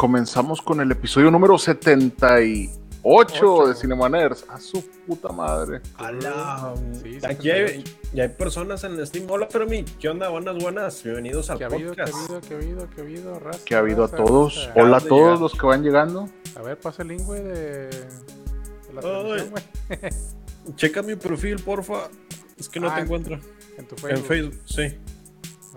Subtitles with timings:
[0.00, 4.46] Comenzamos con el episodio número 78 de Cinema Nerds.
[4.48, 5.82] A su puta madre.
[5.98, 9.30] Alá, Sí, aquí hay, ya hay personas en el Steam.
[9.30, 9.84] Hola, Fermi.
[9.84, 10.30] ¿Qué onda?
[10.30, 11.02] Buenas, buenas.
[11.02, 12.30] Bienvenidos al ¿Qué ha habido, qué ha podcast.
[12.30, 14.68] habido, qué ha habido, qué ha habido, raza, Que ha habido a todos.
[14.68, 14.80] raza?
[14.80, 15.38] Hola a de todos llegar.
[15.40, 16.28] los que van llegando.
[16.56, 19.42] A ver, pasa el link, güey, de, de la güey.
[20.76, 22.08] Checa mi perfil, porfa.
[22.56, 23.38] Es que no Ah, te encuentro.
[23.76, 24.28] En tu En Facebook.
[24.28, 24.82] Facebook, sí.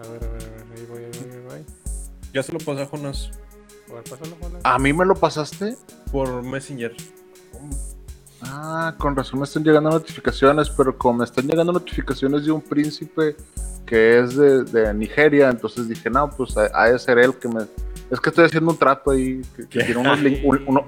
[0.01, 1.65] A ver, a ver, a ver, ahí voy, ahí voy, ahí voy.
[2.33, 3.29] Ya se lo pasé a Jonas
[3.93, 4.03] ver.
[4.63, 5.75] ¿A mí me lo pasaste?
[6.11, 6.95] por Messenger.
[8.41, 12.61] Ah, con razón me están llegando notificaciones, pero como me están llegando notificaciones de un
[12.61, 13.35] príncipe
[13.85, 17.63] que es de, de Nigeria, entonces dije, no, pues ha, de ser él que me...
[18.11, 20.85] Es que estoy haciendo un trato ahí, que, que tiene unos, lin- un- uno-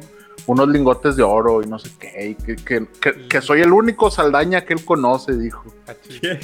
[0.48, 3.72] unos lingotes de oro y no sé qué, y que, que- que- que soy el
[3.72, 5.64] único Saldaña que él conoce, dijo.
[5.88, 6.40] Achí, ¿Qué?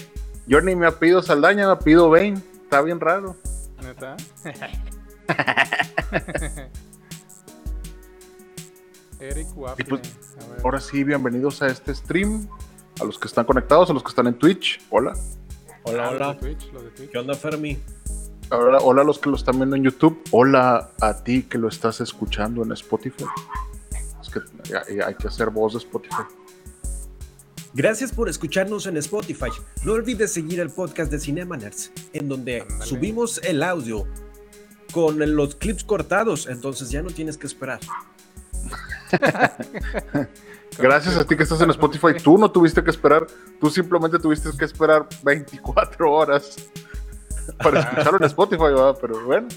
[0.48, 3.36] Yo ni me apellido Saldaña, me apellido Bane, está bien raro.
[3.82, 4.16] ¿Neta?
[9.20, 9.86] Eric Waffle.
[9.86, 10.02] Pues.
[10.64, 12.48] Ahora sí, bienvenidos a este stream,
[13.00, 15.14] a los que están conectados, a los que están en Twitch, hola.
[15.84, 16.28] Hola, Ah, hola.
[16.34, 17.10] Los de Twitch, los de Twitch.
[17.12, 17.78] ¿Qué onda, Fermi?
[18.52, 20.22] Hola, hola a los que lo están viendo en YouTube.
[20.32, 23.26] Hola a ti que lo estás escuchando en Spotify.
[24.22, 24.40] Es que
[24.90, 26.24] hay, hay que hacer voz de Spotify.
[27.74, 29.50] Gracias por escucharnos en Spotify.
[29.86, 34.06] No olvides seguir el podcast de Cinema Nerds, en donde subimos el audio
[34.92, 37.80] con los clips cortados, entonces ya no tienes que esperar.
[40.78, 42.14] Gracias a ti que estás en Spotify.
[42.24, 43.28] Tú no tuviste que esperar.
[43.60, 46.56] Tú simplemente tuviste que esperar 24 horas
[47.62, 48.98] para escucharlo en Spotify, ¿verdad?
[49.02, 49.48] Pero bueno,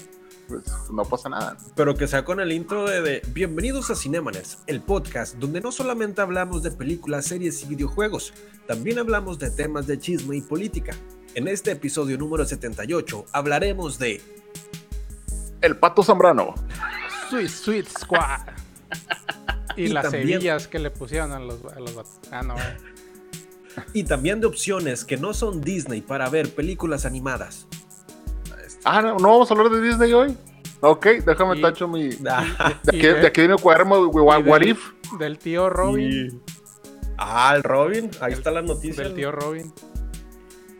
[0.47, 1.57] pues no pasa nada.
[1.75, 5.71] Pero que sea con el intro de, de Bienvenidos a Cinemanes, el podcast donde no
[5.71, 8.33] solamente hablamos de películas, series y videojuegos,
[8.67, 10.95] también hablamos de temas de chisme y política.
[11.33, 14.21] En este episodio número 78 hablaremos de
[15.61, 16.53] El Pato Zambrano.
[17.29, 18.39] Sweet, Sweet Squad.
[19.77, 21.93] Y, Y las también- hebillas que le pusieron a los, a los.
[22.31, 22.65] Ah, no, güey.
[23.91, 27.67] y también de opciones que no son Disney para ver películas animadas.
[28.85, 30.37] Ah, no, ¿no vamos a hablar de Disney hoy.
[30.79, 32.07] Ok, déjame Y- tacho mi.
[32.15, 32.45] De Ah,
[32.87, 34.91] aquí, Y de de- aquí viene el cuaderno, what, del- if.
[35.19, 36.09] Del tío Robin.
[36.09, 36.41] y-
[37.17, 39.03] Ah, el Robin, ahí El- está la noticia.
[39.03, 39.73] Del tío Robin.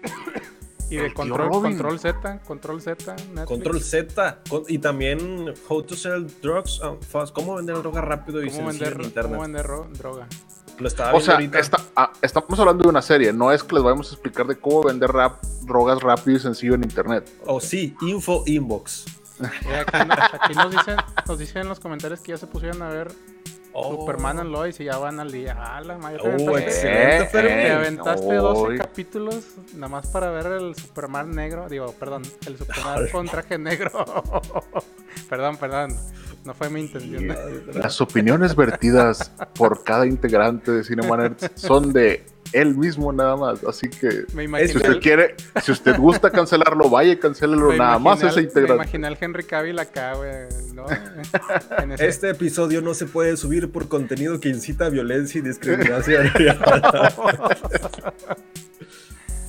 [0.96, 3.46] Y de control, control Z, control Z, Netflix.
[3.48, 7.34] Control Z y también How to Sell Drugs um, Fast.
[7.34, 9.32] ¿Cómo vender droga rápido y ¿Cómo vender, en internet?
[9.32, 10.28] cómo vender ro- droga?
[10.80, 11.60] Lo estaba O sea, ahorita.
[11.60, 14.58] está- ah, estamos hablando de una serie, no es que les vayamos a explicar de
[14.60, 17.30] cómo vender rap, drogas rápido y sencillo en internet.
[17.46, 19.06] Oh, sí, Info Inbox.
[19.42, 20.96] Eh, aquí, no- aquí nos, dicen,
[21.28, 23.12] nos dicen en los comentarios que ya se pusieron a ver
[23.78, 23.92] Oh.
[23.98, 25.56] Superman and Lois y ya van al día.
[25.60, 26.20] Ah, la madre.
[26.24, 27.62] Oh, aventaste- excelente.
[27.66, 29.44] Te aventaste no, 12 y- capítulos
[29.74, 31.68] nada más para ver el Superman negro.
[31.68, 33.92] Digo, perdón, el Superman con traje negro.
[35.30, 35.98] perdón, perdón.
[36.46, 37.36] No fue mi intención.
[37.74, 42.24] Las opiniones vertidas por cada integrante de Cinema Nerds son de
[42.54, 46.88] él mismo nada más, así que Me si usted el- quiere, si usted gusta cancelarlo,
[46.90, 48.76] vaya y cancélelo me nada más ese al- Me integrante.
[48.76, 50.32] imaginé al Henry Cavill acá, güey.
[50.74, 50.86] ¿no?
[51.84, 55.42] En ese- Este episodio no se puede subir por contenido que incita a violencia y
[55.42, 56.30] discriminación.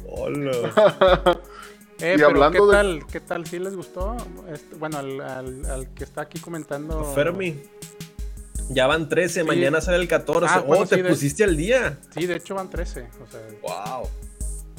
[0.08, 1.40] Hola.
[1.98, 3.06] Eh, Y pero hablando ¿qué de- tal?
[3.10, 3.46] ¿Qué tal?
[3.46, 4.16] ¿Sí les gustó?
[4.52, 7.04] Este, bueno, al, al- al que está aquí comentando.
[7.14, 7.60] Fermi.
[8.68, 10.46] Ya van 13, mañana sale el 14.
[10.52, 11.98] Ah, bueno, oh, te sí, de- pusiste al día.
[12.12, 13.08] Sí, de hecho van 13.
[13.22, 14.08] O sea, Wow.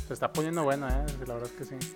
[0.08, 1.06] se está poniendo buena, ¿eh?
[1.26, 1.94] La verdad es que sí.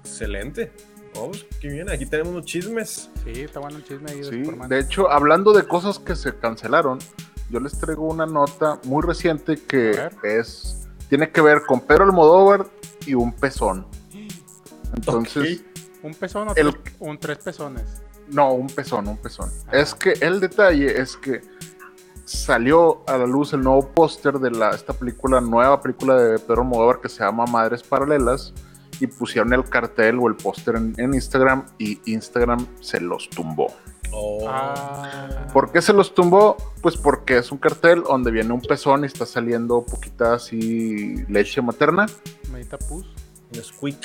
[0.00, 0.70] Excelente.
[1.16, 1.90] Oh, pues, qué bien.
[1.90, 3.10] Aquí tenemos unos chismes.
[3.24, 4.68] Sí, está bueno el chisme ahí de Sí, Superman.
[4.68, 6.98] de hecho, hablando de cosas que se cancelaron,
[7.50, 10.74] yo les traigo una nota muy reciente que es
[11.08, 12.66] tiene que ver con Pedro Almodóvar
[13.08, 13.86] y un pezón.
[14.94, 15.62] Entonces,
[16.02, 18.02] ¿Un pezón o El- tres, un tres pezones?
[18.28, 19.50] no, un pezón, un pezón.
[19.66, 19.78] Ajá.
[19.78, 21.40] Es que el detalle es que
[22.24, 26.62] salió a la luz el nuevo póster de la, esta película, nueva película de Pedro
[26.62, 28.52] Almodóvar que se llama Madres Paralelas
[29.00, 33.68] y pusieron el cartel o el póster en, en Instagram y Instagram se los tumbó.
[34.12, 34.44] Oh.
[34.48, 36.56] Ah, ¿Por qué se los tumbó?
[36.82, 41.60] Pues porque es un cartel donde viene un pezón y está saliendo poquita así leche
[41.62, 42.06] materna.
[42.52, 43.06] Medita pus.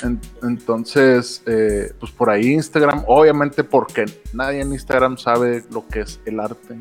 [0.02, 6.00] En- entonces, eh, pues por ahí Instagram, obviamente porque nadie en Instagram sabe lo que
[6.00, 6.76] es el arte.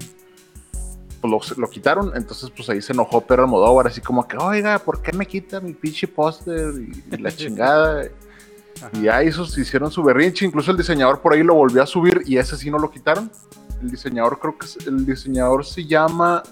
[1.22, 4.80] Pues lo, lo quitaron, entonces pues ahí se enojó Pedro Almodóvar, así como que, oiga,
[4.80, 8.04] ¿por qué me quita mi pinche póster y, y la chingada?
[8.86, 8.90] Ajá.
[8.94, 12.22] Y ya hizo, hicieron su berrinche, incluso el diseñador por ahí lo volvió a subir
[12.26, 13.32] y ese sí no lo quitaron.
[13.82, 16.44] El diseñador creo que es- el diseñador se llama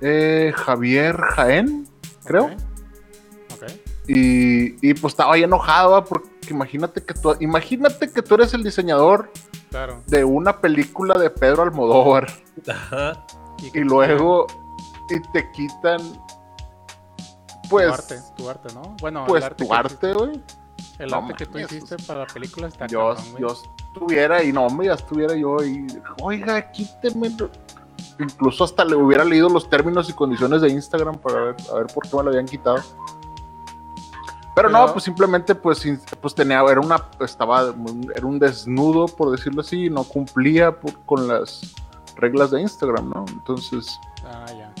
[0.00, 1.88] eh, Javier Jaén,
[2.24, 2.50] creo.
[4.08, 8.62] Y, y, pues estaba ahí enojado, porque imagínate que tú, imagínate que tú eres el
[8.62, 9.32] diseñador
[9.70, 10.00] Claro.
[10.06, 12.28] de una película de Pedro Almodóvar
[12.68, 13.26] Ajá.
[13.74, 14.46] y luego
[15.10, 18.94] y te quitan tu pues arte, tu arte, ¿no?
[19.00, 20.40] Bueno, pues el arte tu arte, güey.
[20.98, 23.40] El No arte que tú hiciste para la película está Yo, güey.
[23.42, 25.86] yo estuviera y no, hombre, ya estuviera yo y
[26.22, 27.36] oiga, quíteme.
[28.18, 31.86] Incluso hasta le hubiera leído los términos y condiciones de Instagram para ver, a ver
[31.88, 32.78] por qué me lo habían quitado.
[34.54, 35.86] Pero, no, pues simplemente pues,
[36.18, 37.74] pues tenía, era una, estaba,
[38.14, 41.74] era un desnudo, por decirlo así, y no cumplía por- con las
[42.16, 43.26] reglas de Instagram, ¿no?
[43.28, 44.72] Entonces, Ah, ya.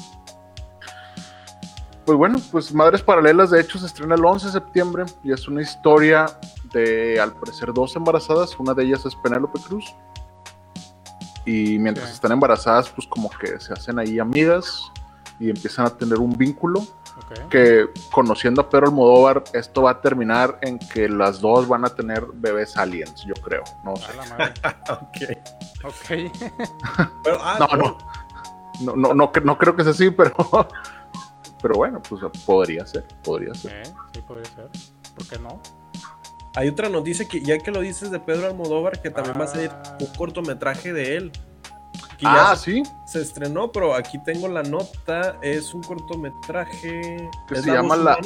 [2.06, 5.46] Pues bueno, pues Madres Paralelas de hecho se estrena el 11 de septiembre y es
[5.48, 6.26] una historia
[6.72, 9.94] de al parecer dos embarazadas, una de ellas es Penélope Cruz.
[11.44, 12.14] Y mientras Sí.
[12.14, 14.90] están embarazadas, pues como que se hacen ahí amigas
[15.38, 17.48] y empiezan a tener un vínculo Ok.
[17.50, 21.88] que conociendo a Pedro Almodóvar, esto va a terminar en que las dos van a
[21.88, 23.62] tener bebés aliens, yo creo.
[23.84, 24.12] No sé.
[24.12, 24.54] A la madre.
[24.90, 25.84] Ok.
[25.84, 26.32] Ok.
[27.22, 27.98] Pero, ah, No, no.
[28.80, 30.34] No, no, no, no creo que sea así, pero,
[31.62, 33.72] pero bueno, pues podría ser, podría ser.
[33.86, 34.68] Eh, sí, podría ser.
[35.14, 35.60] ¿Por qué no?
[36.54, 39.48] Hay otra noticia que ya que lo dices de Pedro Almodóvar, que también va a
[39.48, 39.98] ser Ah.
[40.00, 41.32] un cortometraje de él.
[42.18, 45.36] Que Ah, ya sí, se estrenó, pero aquí tengo la nota.
[45.42, 47.28] Es un cortometraje.
[47.48, 48.18] que ¿Es se la llama la?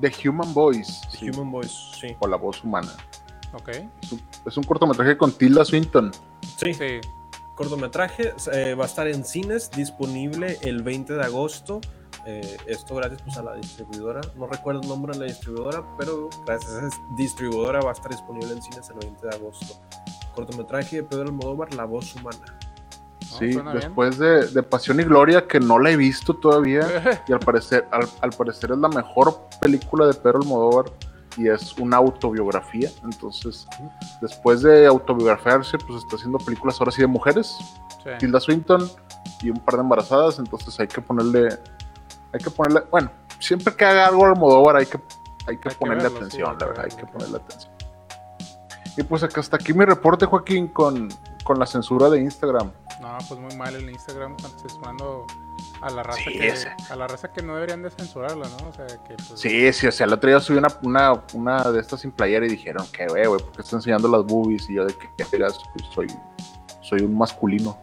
[0.00, 2.16] The Human Voice, sí, Human Voice, sí.
[2.18, 2.92] o la voz humana.
[3.54, 3.68] Ok.
[4.02, 6.10] Es un, es un cortometraje con Tilda Swinton.
[6.56, 7.00] Sí, Sí.
[7.54, 11.80] cortometraje eh, va a estar en cines, disponible el 20 de agosto.
[12.26, 14.20] Eh, esto gracias pues, a la distribuidora.
[14.36, 18.10] No recuerdo el nombre de la distribuidora, pero gracias a esa distribuidora va a estar
[18.10, 19.80] disponible en cines el 20 de agosto.
[20.34, 22.58] Cortometraje de Pedro Almodóvar, La Voz Humana.
[23.30, 27.22] No, sí, después de, de Pasión y Gloria, que no la he visto todavía.
[27.28, 30.92] Y al parecer, al, al parecer es la mejor película de Pedro Almodóvar
[31.36, 32.90] y es una autobiografía.
[33.04, 33.66] Entonces,
[34.20, 37.56] después de autobiografiarse, pues está haciendo películas ahora sí de mujeres.
[38.02, 38.10] Sí.
[38.18, 38.88] Tilda Swinton
[39.42, 40.38] y un par de embarazadas.
[40.38, 41.58] Entonces hay que ponerle,
[42.36, 44.98] hay que ponerle, bueno, siempre que haga algo Almodóvar hay que,
[45.46, 47.72] hay que Hay que ponerle verlo, atención, la verdad, hay que ponerle atención.
[48.96, 51.08] Y pues acá hasta aquí mi reporte, Joaquín, con,
[51.44, 52.72] con la censura de Instagram.
[53.00, 55.26] No, pues muy mal el Instagram censurando
[55.82, 56.72] a la raza Sí, que ese.
[56.88, 58.68] a la raza que no deberían de censurarla, ¿no?
[58.68, 61.70] O sea, que pues, Sí, sí, o sea, el otro día subí una, una, una
[61.70, 64.68] de estas sin playera y dijeron que, güey, güey, porque está enseñando las boobies?
[64.70, 65.54] Y yo de que, que pues,
[65.94, 66.06] soy,
[66.80, 67.78] soy un masculino.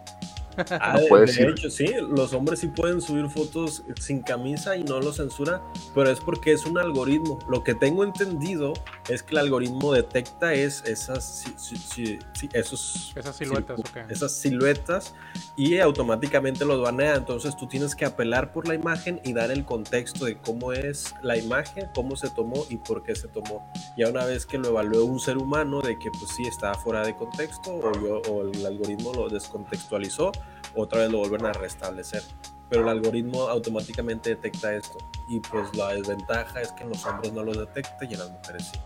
[0.80, 5.00] Ah, No de, hecho, sí, los hombres sí pueden subir fotos sin camisa y no
[5.00, 5.62] lo censura,
[5.94, 7.38] pero es porque es un algoritmo.
[7.48, 8.72] Lo que tengo entendido
[9.08, 13.88] es que el algoritmo detecta es esas, si- si- si- si- esos, esas siluetas, silu-
[13.88, 14.12] ¿o qué?
[14.12, 15.14] esas siluetas
[15.56, 17.14] y automáticamente los banea.
[17.16, 21.14] Entonces tú tienes que apelar por la imagen y dar el contexto de cómo es
[21.22, 23.70] la imagen, cómo se tomó y por qué se tomó.
[23.96, 27.04] Ya una vez que lo evaluó un ser humano de que pues sí estaba fuera
[27.04, 30.32] de contexto o, yo- o el algoritmo lo descontextualizó,
[30.76, 32.22] otra vez lo vuelven a restablecer.
[32.70, 34.98] Pero el algoritmo automáticamente detecta esto.
[35.28, 38.30] Y pues la desventaja es que en los hombres no lo detecta y en las
[38.30, 38.80] mujeres sí.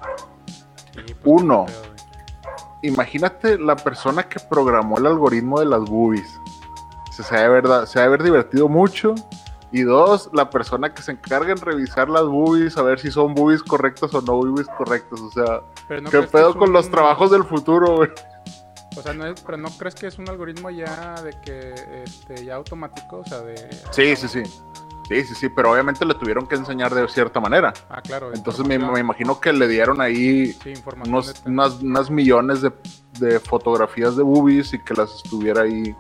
[0.95, 1.67] Sí, pues, Uno.
[2.83, 6.41] Imagínate la persona que programó el algoritmo de las boobies.
[7.13, 9.15] Se, se, ha de haber, se ha de haber divertido mucho.
[9.71, 13.35] Y dos, la persona que se encarga en revisar las boobies, a ver si son
[13.35, 15.21] boobies correctas o no boobies correctas.
[15.21, 15.61] O sea,
[16.01, 18.09] no ¿qué pedo con los un- trabajos del futuro, güey?
[18.99, 22.45] O sea, no es, pero no crees que es un algoritmo ya de que este
[22.45, 23.57] ya automático, o sea, de
[23.91, 24.43] Sí, sí, sí.
[25.09, 27.73] Sí, sí, sí, pero obviamente le tuvieron que enseñar de cierta manera.
[27.89, 28.31] Ah, claro.
[28.35, 30.75] Entonces me, me imagino que le dieron ahí Sí,
[31.07, 32.71] unos, unas, unas millones de,
[33.19, 35.97] de fotografías de boobies y que las estuviera ahí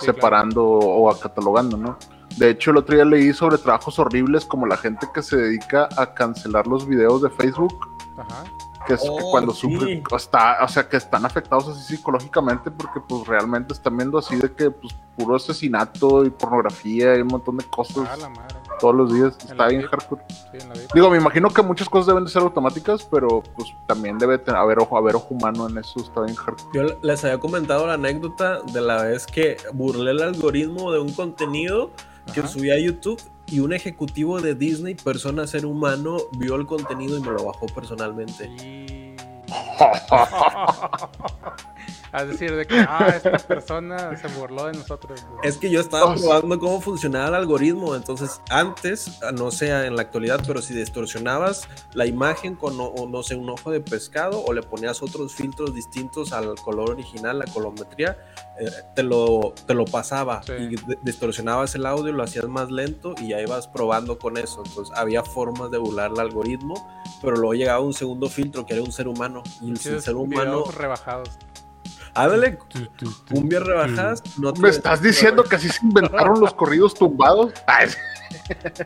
[0.00, 1.98] Sí, separando o catalogando, ¿no?
[2.36, 5.88] De hecho, el otro día leí sobre trabajos horribles como la gente que se dedica
[5.96, 7.74] a cancelar los videos de Facebook,
[8.16, 8.44] Ajá.
[8.86, 9.60] Que es que Oh, cuando sí.
[9.62, 14.36] sufren, está, o sea, que están afectados así psicológicamente porque pues realmente están viendo así
[14.36, 18.56] de que pues puro asesinato y pornografía y un montón de cosas Ah, la madre.
[18.80, 19.34] todos los días.
[19.44, 20.22] En Está la bien hardcore.
[20.28, 20.86] Sí, en la vida.
[20.94, 24.60] Digo, me imagino que muchas cosas deben de ser automáticas, pero pues también debe tener,
[24.60, 26.70] haber ojo, haber ojo humano en eso, está bien hardcore.
[26.74, 31.12] Yo les había comentado la anécdota de la vez que burlé el algoritmo de un
[31.12, 31.90] contenido
[32.32, 32.48] que Ajá.
[32.48, 37.20] subí a YouTube y un ejecutivo de Disney, persona ser humano, vio el contenido y
[37.20, 39.14] me lo bajó personalmente.
[42.14, 45.24] a decir de que ah, esta persona se burló de nosotros.
[45.28, 45.40] güey.
[45.48, 49.96] Es que yo estaba Oh, probando cómo funcionaba el algoritmo, entonces antes, no sé en
[49.96, 54.42] la actualidad, pero si distorsionabas la imagen con, o- no sé, un ojo de pescado
[54.44, 58.16] o le ponías otros filtros distintos al color original, la colometría,
[58.60, 60.52] eh, te, lo, te lo pasaba Sí.
[60.52, 64.62] y distorsionabas el audio, lo hacías más lento y ya ibas probando con eso.
[64.64, 66.74] Entonces había formas de burlar el algoritmo,
[67.20, 70.64] pero luego llegaba un segundo filtro que era un ser humano y el ser humano,
[70.76, 71.30] rebajados.
[72.14, 72.58] Ándale,
[73.30, 77.52] cumbias rebajadas, no te- ¿Me estás diciendo que así se inventaron los corridos tumbados?
[77.66, 77.88] Ay,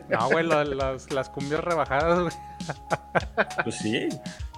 [0.09, 2.33] No, güey, lo- los- las cumbias rebajadas, güey.
[3.63, 4.09] Pues sí.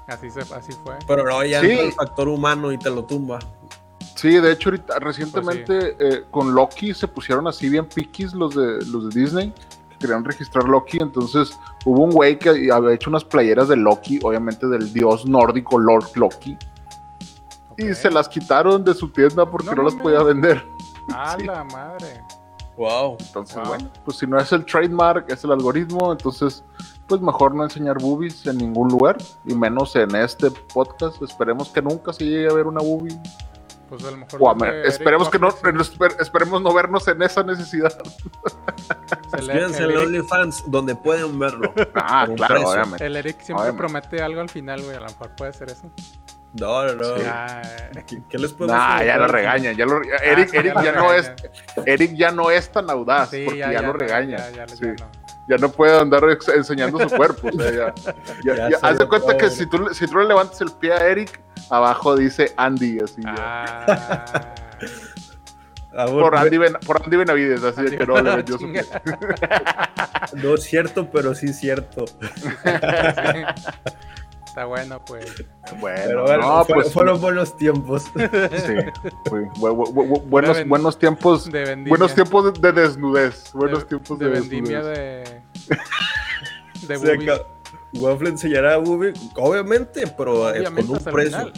[0.08, 0.96] Así, se, así fue.
[1.08, 1.70] Pero luego ya Sí.
[1.72, 3.40] entra el factor humano y te lo tumba.
[4.16, 8.86] Sí, de hecho, ahorita, recientemente eh, con Loki se pusieron así bien piquis los de,
[8.88, 9.54] los de Disney.
[9.90, 14.20] que Querían registrar Loki, entonces hubo un güey que había hecho unas playeras de Loki,
[14.24, 16.58] obviamente del dios nórdico Lord Loki,
[17.90, 20.66] y se las quitaron de su tienda porque No no, las podía vender.
[21.14, 21.46] ¡A sí.
[21.46, 22.24] la madre!
[22.78, 23.18] Wow.
[23.20, 23.66] Entonces, Wow.
[23.68, 26.64] bueno, pues si no es el trademark, es el algoritmo, entonces,
[27.08, 31.22] pues mejor no enseñar boobies en ningún lugar, y menos en este podcast.
[31.22, 33.20] Esperemos que nunca se llegue a ver una boobie.
[33.90, 34.66] Pues a lo mejor.
[34.68, 35.50] Eric esperemos que no,
[36.20, 37.92] esperemos no vernos en esa necesidad.
[39.38, 41.74] Fíjense en OnlyFans, donde pueden verlo.
[41.96, 43.06] Ah, claro, obviamente.
[43.06, 43.78] el Eric siempre Obviamente.
[43.78, 44.96] promete algo al final, güey.
[44.96, 45.92] A lo mejor puede ser eso.
[46.54, 47.06] No, no, no.
[47.26, 47.62] Ah,
[48.06, 51.14] ¿Qué, qué les podemos Nah, ya lo regañan, ya lo Eric, sí, Eric ya no
[51.14, 51.32] es.
[51.86, 54.38] Eric ya no es tan audaz, sí, porque ya, lo regaña.
[54.52, 54.82] Ya, ya, Sí.
[54.82, 55.12] ya no.
[55.48, 56.24] Ya no puede andar
[56.56, 57.48] enseñando su cuerpo.
[57.48, 57.94] o sea, ya,
[58.44, 60.62] ya- Ya ya- se haz de cuenta que si tú, le- si tú le levantas
[60.62, 63.22] el pie a Eric, abajo dice Andy, así.
[63.26, 64.54] Ah,
[65.94, 68.86] Ah, por, Andy Ben- por Andy Benavides, así de que no le vendió su pie.
[70.36, 72.06] No es cierto, pero sí es cierto.
[74.52, 75.26] Está bueno, pues.
[75.80, 78.04] Bueno, Pero bueno, no, fue- pues fueron buenos tiempos.
[78.04, 78.12] sí,
[79.30, 81.90] fue- bu- bu- bu- buenos, buenos tiempos, De vendimia.
[81.90, 85.42] buenos tiempos de, de desnudez, buenos de, tiempos de de, vendimia desnudez.
[86.90, 87.38] de.
[87.94, 91.38] Waffle enseñará a Bubi, obviamente, pero Obviamente, con un precio.
[91.38, 91.54] final.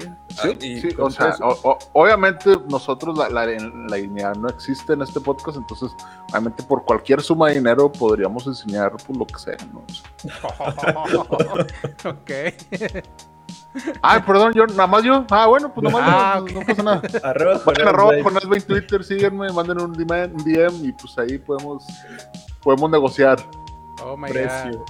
[0.00, 1.46] Sí, Sí, Ah, y sí, con o sea, precio.
[1.46, 5.90] o- o- obviamente nosotros la, la, la idea no existe en este podcast, entonces
[6.30, 9.82] obviamente por cualquier suma de dinero podríamos enseñar pues, lo que sea, ¿no?
[12.10, 12.30] ok.
[14.02, 15.24] Ay, perdón, yo, nada más yo.
[15.30, 17.02] Ah, bueno, pues nada más Ah, yo, no, no pasa nada.
[17.22, 18.22] Arroba Vayan arroba Blake.
[18.22, 21.84] Jonás Blake en Twitter, síguenme, manden un DM, un DM y pues ahí podemos,
[22.62, 23.38] podemos negociar.
[24.02, 24.70] Oh my precio.
[24.78, 24.86] god.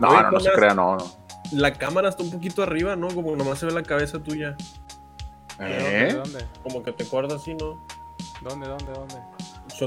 [0.00, 1.04] No, Oye, no, no se crea, no, no.
[1.52, 3.08] La cámara está un poquito arriba, ¿no?
[3.08, 4.56] Como nomás se ve la cabeza tuya.
[5.58, 6.12] ¿De ¿Eh?
[6.14, 6.44] dónde?
[6.62, 7.84] Como que te acuerdas así, ¿no?
[8.42, 9.14] ¿Dónde, dónde, dónde?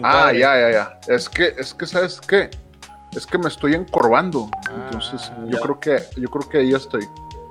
[0.04, 1.00] Ah, ya, ya, ya.
[1.08, 2.50] Es que, es que, ¿sabes qué?
[3.16, 4.50] Es que me estoy encorvando.
[4.86, 7.08] Entonces, Ah, yo creo que, yo creo que ahí estoy.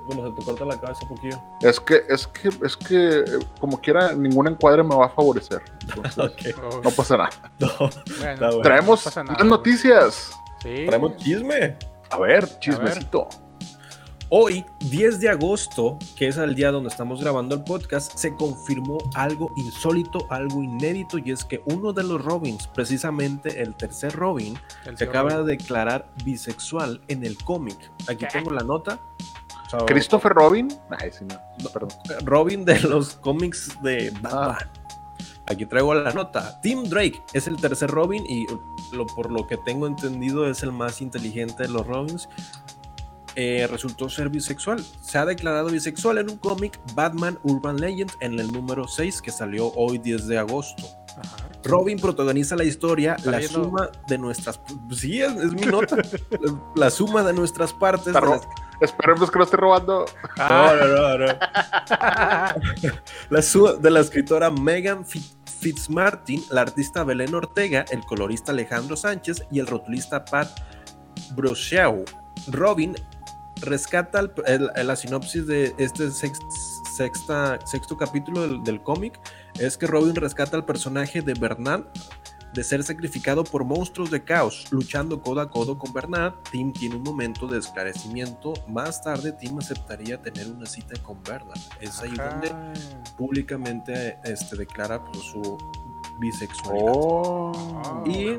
[0.07, 1.41] Como se te corta la cabeza un poquillo.
[1.61, 3.23] Es que, es que, es que,
[3.59, 5.61] como quiera, ningún encuadre me va a favorecer.
[5.95, 6.17] Entonces,
[6.55, 6.83] Ok.
[6.83, 7.29] No pasa nada.
[7.59, 7.69] No.
[8.19, 8.61] bueno.
[8.61, 10.31] Traemos no pasa nada, unas noticias.
[10.61, 10.85] Sí.
[10.87, 11.77] Traemos chisme.
[12.09, 13.27] A ver, chismecito.
[14.33, 18.97] Hoy, 10 de agosto, que es el día donde estamos grabando el podcast, se confirmó
[19.13, 24.57] algo insólito, algo inédito, y es que uno de los Robins, precisamente el tercer Robin,
[24.85, 25.47] El se acaba Robin.
[25.47, 27.91] de declarar bisexual en el cómic.
[28.07, 28.27] Aquí ¿Qué?
[28.27, 29.01] tengo la nota.
[29.65, 30.69] O sea, Christopher Robin.
[30.97, 31.69] Ay, sí, no.
[31.69, 31.89] Perdón.
[32.23, 34.31] Robin de los cómics de Batman.
[34.33, 34.71] Ah.
[35.47, 36.61] Aquí traigo la nota.
[36.61, 38.45] Tim Drake es el tercer Robin y
[38.93, 42.29] lo, por lo que tengo entendido es el más inteligente de los Robins.
[43.35, 44.83] Eh, resultó ser bisexual.
[45.01, 49.31] Se ha declarado bisexual en un cómic Batman Urban Legend en el número 6 que
[49.31, 50.83] salió hoy 10 de agosto.
[51.17, 51.37] Ajá.
[51.63, 54.59] Robin protagoniza la historia, la viendo- suma de nuestras...
[54.91, 55.97] Sí, es, es mi nota.
[56.75, 58.13] la suma de nuestras partes.
[58.13, 58.47] De las-
[58.81, 60.05] Esperemos que no esté robando.
[60.37, 61.33] No, no, no, no.
[63.29, 65.23] La su- de la escritora Megan Fi-
[65.59, 70.49] Fitzmartin, la artista Belén Ortega, el colorista Alejandro Sánchez y el rotulista Pat
[71.35, 72.03] Brochau.
[72.47, 72.95] Robin
[73.61, 76.39] rescata el- el- la sinopsis de este sex-
[76.95, 79.19] sexta, sexto capítulo del, del cómic.
[79.59, 81.85] Es que Robin rescata al personaje de Bernard
[82.53, 84.65] de ser sacrificado por monstruos de caos.
[84.71, 88.51] Luchando codo a codo con Bernard, Tim tiene un momento de esclarecimiento.
[88.67, 91.57] Más tarde, Tim aceptaría tener una cita con Bernard.
[91.79, 92.29] Es ahí Ajá.
[92.41, 92.53] donde
[93.17, 95.57] públicamente este, declara pues, su
[96.19, 96.91] bisexualidad.
[96.93, 98.03] Oh.
[98.05, 98.37] Y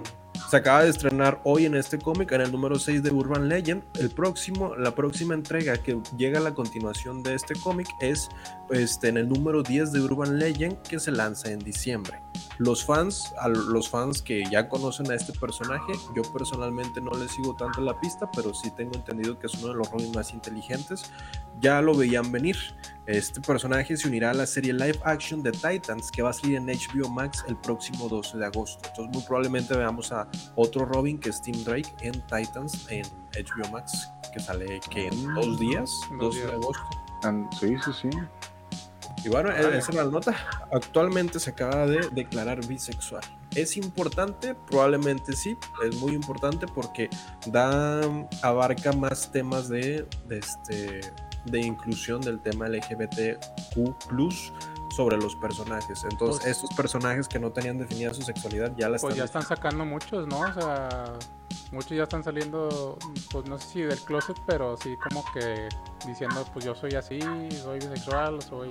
[0.48, 3.82] se acaba de estrenar hoy en este cómic, en el número 6 de Urban Legend.
[3.98, 8.28] El próximo, la próxima entrega que llega a la continuación de este cómic es
[8.72, 12.22] este, en el número 10 de Urban Legend que se lanza en diciembre.
[12.58, 17.28] los fans, a los fans que ya conocen a este personaje, yo personalmente no le
[17.28, 20.32] sigo tanto la pista, pero sí tengo entendido que es uno de los Robins más
[20.32, 21.10] inteligentes.
[21.60, 22.56] Ya lo veían venir.
[23.06, 26.56] Este personaje se unirá a la serie live action de Titans que va a salir
[26.56, 28.88] en HBO Max el próximo 12 de agosto.
[28.88, 33.70] Entonces muy probablemente veamos a otro Robin que es Tim Drake en Titans en HBO
[33.72, 37.02] Max que sale que en dos días, 12 de agosto.
[37.60, 38.10] Sí, sí, sí.
[39.24, 40.34] Y bueno, esa es la nota.
[40.72, 43.22] Actualmente se acaba de declarar bisexual.
[43.54, 44.54] ¿Es importante?
[44.68, 45.56] Probablemente sí.
[45.84, 47.08] Es muy importante porque
[47.46, 48.00] da,
[48.42, 51.00] abarca más temas de, de, este,
[51.46, 54.32] de inclusión del tema LGBTQ
[54.96, 56.04] sobre los personajes.
[56.10, 59.42] Entonces, Pues- estos personajes que no tenían definida su sexualidad ya la Pues ya están
[59.42, 60.40] están sacando muchos, ¿no?
[60.40, 61.14] O sea,
[61.70, 62.98] muchos ya están saliendo,
[63.30, 65.68] pues no sé si del closet, pero sí como que
[66.06, 67.20] diciendo, pues yo soy así,
[67.62, 68.68] soy bisexual, soy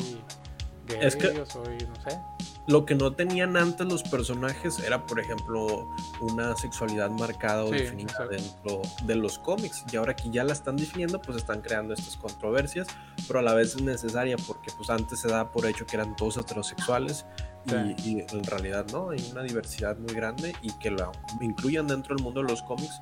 [1.00, 2.19] Es que- o no sé.
[2.67, 5.89] Lo que no tenían antes los personajes era, por ejemplo,
[6.21, 8.29] una sexualidad marcada o Sí, definida exacto.
[8.31, 9.83] dentro de los cómics.
[9.91, 12.88] Y ahora que ya la están definiendo, pues están creando estas controversias,
[13.27, 16.15] pero a la vez es necesaria porque pues antes se da por hecho que eran
[16.15, 17.25] todos heterosexuales
[17.65, 17.95] y, Sí.
[18.31, 21.11] y en realidad no, hay una diversidad muy grande y que lo
[21.41, 23.01] incluyan dentro del mundo de los cómics,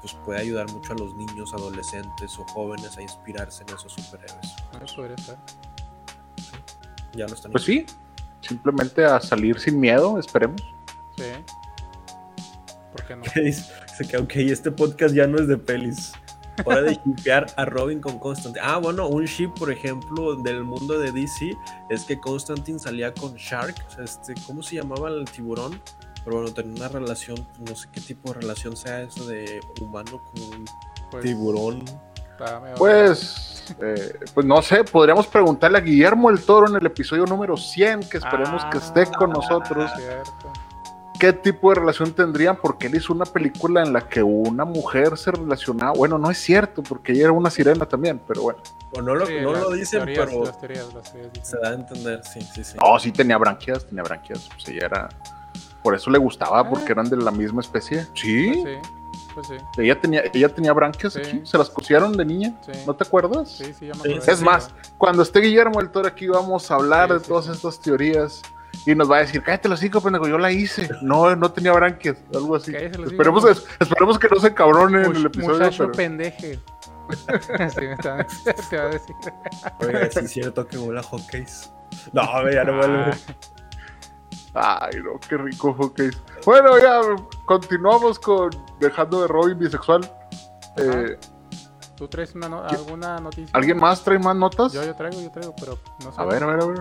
[0.00, 4.54] pues puede ayudar mucho a los niños, adolescentes o jóvenes a inspirarse en esos superhéroes.
[4.72, 5.36] No podría ser.
[7.14, 7.84] Ya lo están Pues sí,
[8.40, 10.60] simplemente a salir sin miedo, esperemos.
[11.16, 11.24] Sí.
[12.92, 13.22] ¿Por qué no?
[13.42, 13.70] dice
[14.08, 16.12] que, ok, este podcast ya no es de pelis.
[16.64, 18.64] Hora de shippear a Robin con Constantine.
[18.64, 21.56] Ah, bueno, un ship, por ejemplo, del mundo de DC
[21.88, 23.74] es que Constantine salía con Shark.
[23.88, 25.80] o sea, Este, ¿Cómo se llamaba el tiburón?
[26.24, 30.22] Pero bueno, tenía una relación, no sé qué tipo de relación sea eso de humano
[30.22, 30.64] con un
[31.10, 31.82] Pues, tiburón.
[32.76, 37.56] Pues, eh, pues no sé, podríamos preguntarle a Guillermo el Toro en el episodio número
[37.56, 40.52] 100, que esperemos que esté con Ah, nosotros, Cierto.
[41.20, 45.16] qué tipo de relación tendrían, porque él hizo una película en la que una mujer
[45.16, 48.58] se relacionaba, bueno, no es cierto, porque ella era una sirena también, pero bueno,
[48.94, 51.44] O no lo, Sí, no las lo dicen, teorías, pero Las teorías, las teorías dicen.
[51.50, 52.76] se da a entender, sí, sí, sí.
[52.80, 55.08] no, sí tenía branquias, tenía branquias, pues ella era,
[55.82, 56.92] por eso le gustaba, porque Ah.
[56.92, 58.90] eran de la misma especie, sí, Pues sí,
[59.34, 59.54] pues sí.
[59.78, 61.20] ella tenía, ella tenía branquias Sí.
[61.20, 62.72] aquí, se las cosieron de niña, Sí.
[62.86, 63.50] ¿no te acuerdas?
[63.50, 64.32] Sí, sí, ya me Sí, acordé.
[64.32, 67.44] Es más, cuando esté Guillermo el Toro aquí vamos a hablar Sí, de sí, todas
[67.46, 67.50] sí.
[67.52, 68.42] estas teorías
[68.86, 70.88] y nos va a decir, cállate los cinco, pendejo, yo la hice.
[71.02, 72.74] No, no tenía branquias, algo así.
[72.74, 73.44] Esperemos,
[73.78, 75.58] esperemos que no se cabrone en el Much- episodio.
[75.58, 76.58] muchacho pero- pendeje.
[77.74, 78.26] sí, me está-
[78.70, 79.14] te va a decir.
[80.12, 81.70] Sí es cierto que huele a hockeys.
[82.12, 83.10] No, ya no vuelve.
[84.54, 86.00] Ay, no, qué rico ok.
[86.44, 87.00] Bueno, ya
[87.46, 90.02] continuamos con dejando de Robin bisexual.
[90.76, 91.18] Eh,
[91.96, 93.48] ¿Tú traes una alguna noticia?
[93.52, 94.72] ¿Alguien más trae más notas?
[94.72, 96.20] Yo, yo traigo, yo traigo, pero no sé.
[96.20, 96.78] A ver, a ver, a ver.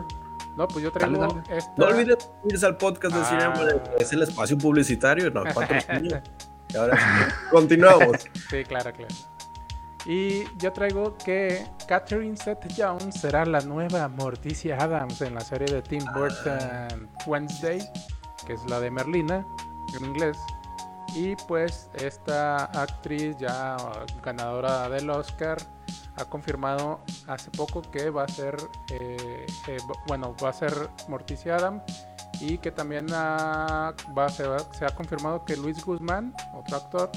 [0.58, 1.72] No, pues yo traigo Dale, esta.
[1.78, 3.26] No olvides irse al podcast de Ah.
[3.26, 5.44] Cinema, es el espacio publicitario, no.
[6.74, 8.18] Y ahora sí, continuamos.
[8.50, 9.14] Sí, claro, claro.
[10.06, 15.82] Y yo traigo que Catherine Zeta-Jones será la nueva Morticia Adams en la serie de
[15.84, 17.80] Tim Burton Wednesday,
[18.48, 19.46] que es la de Merlina
[19.98, 20.38] en inglés.
[21.14, 23.78] Y pues esta actriz ya
[24.24, 25.58] ganadora del Oscar
[26.16, 28.56] ha confirmado hace poco que va a ser,
[28.90, 30.74] eh, eh, bu- bueno, va a ser
[31.10, 31.84] Morticia Adams
[32.40, 37.12] y que también ha- va, se, va- se ha confirmado que Luis Guzmán, otro actor,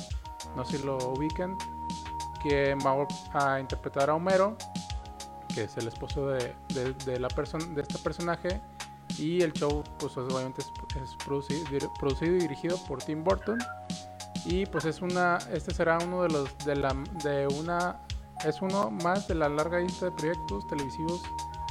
[0.56, 1.56] no sé si lo ubiquen,
[2.48, 3.06] que va
[3.54, 4.56] a interpretar a Homero,
[5.54, 8.60] que es el esposo de, de- de la de este personaje.
[9.18, 10.68] Y el show, pues obviamente es,
[11.02, 13.58] es producido, producido y dirigido por Tim Burton.
[14.44, 18.00] Y pues es una, este será uno de los de una
[18.44, 21.22] es uno más de la larga lista de proyectos televisivos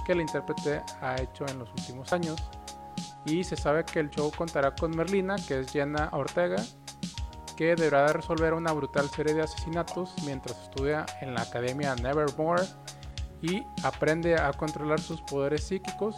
[0.05, 2.41] que el intérprete ha hecho en los últimos años.
[3.25, 6.57] Y se sabe que el show contará con Merlina, que es Jenna Ortega,
[7.63, 12.63] que deberá de resolver una brutal serie de asesinatos mientras estudia en la academia Nevermore
[13.41, 16.13] y aprende a controlar sus poderes psíquicos.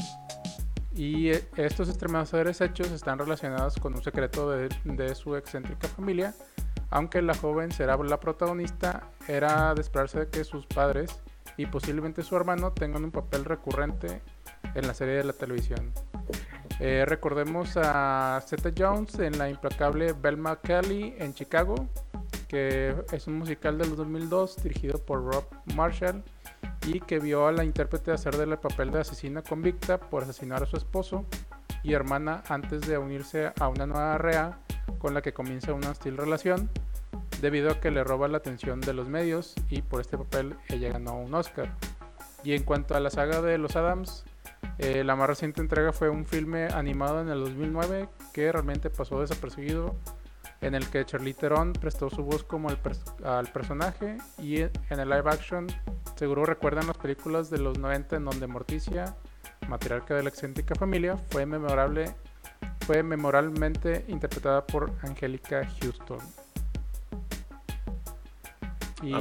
[0.95, 6.33] Y eh, estos estremecedores hechos están relacionados con un secreto de, su excéntrica familia.
[6.89, 11.21] Aunque la joven será la protagonista, era de esperarse que sus padres
[11.57, 14.23] y posiblemente su hermano tengan un papel recurrente
[14.73, 15.91] en la serie de la televisión.
[16.79, 21.75] Eh, recordemos a Zeta Jones en la implacable Belma Kelly en Chicago,
[22.47, 26.23] que es un musical del 2002 dirigido por Rob Marshall
[26.85, 30.65] y que vio a la intérprete hacer del papel de asesina convicta por asesinar a
[30.65, 31.25] su esposo
[31.81, 34.59] y hermana antes de unirse a una nueva rea
[34.99, 36.69] con la que comienza una hostil relación
[37.41, 40.89] debido a que le roba la atención de los medios y por este papel ella
[40.89, 41.71] ganó un Oscar.
[42.43, 44.25] Y en cuanto a la saga de los Adams,
[44.77, 49.21] Eh, la más reciente entrega fue un filme animado en el 2009 que realmente pasó
[49.21, 49.95] desapercibido,
[50.61, 52.77] en el que Charlie Theron prestó su voz como el
[53.23, 55.67] al personaje y en el live action
[56.15, 59.15] seguro recuerdan las películas de los 90 en donde Morticia,
[59.67, 62.13] matriarca de la excéntrica familia, fue memorable
[62.85, 66.19] fue memorablemente interpretada por Angélica Houston.
[69.01, 69.13] Y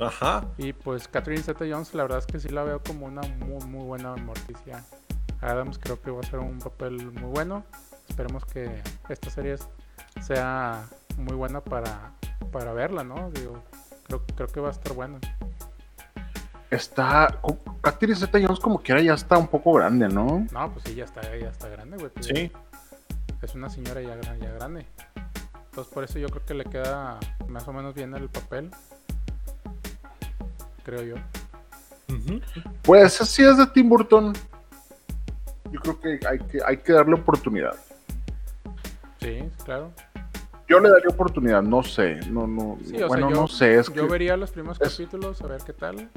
[0.00, 0.46] Ajá.
[0.56, 3.62] Y pues Catherine Zeta Jones, la verdad es que sí la veo como una muy,
[3.66, 4.82] muy buena Morticia
[5.42, 5.78] Adams.
[5.78, 7.64] Creo que va a ser un papel muy bueno.
[8.08, 9.56] Esperemos que esta serie
[10.22, 10.84] sea
[11.18, 12.12] muy buena para,
[12.50, 13.30] para verla, ¿no?
[13.30, 13.62] Digo,
[14.06, 15.18] creo, creo que va a estar buena.
[16.70, 17.38] Está.
[17.82, 20.46] Catherine Zeta Jones, como quiera, ya está un poco grande, ¿no?
[20.50, 22.10] No, pues sí, ya está, ya está grande, güey.
[22.10, 22.50] Pues sí.
[23.42, 24.86] Es una señora ya, ya grande.
[25.66, 28.70] Entonces, por eso yo creo que le queda más o menos bien el papel
[30.80, 31.14] creo yo.
[32.82, 34.32] Pues así es de Tim Burton.
[35.70, 37.76] Yo creo que hay que, hay que darle oportunidad.
[39.20, 39.92] Sí, claro.
[40.68, 43.76] Yo le daría oportunidad, no sé, no, no, bueno, no sé.
[43.76, 46.08] Es yo vería los primeros capítulos a ver qué tal.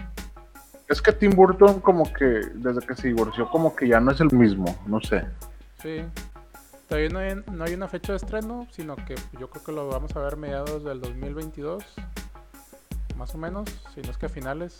[0.87, 4.19] Es que Tim Burton como que desde que se divorció como que ya no es
[4.21, 5.25] el mismo, no sé.
[5.81, 6.03] Sí.
[6.87, 9.87] Todavía no hay, no hay una fecha de estreno, sino que yo creo que lo
[9.87, 11.83] vamos a ver mediados del 2022
[13.17, 14.79] más o menos, si no es que a finales.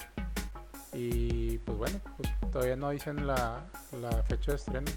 [0.94, 3.64] Y pues bueno, pues todavía no dicen la,
[4.28, 4.92] fecha de estreno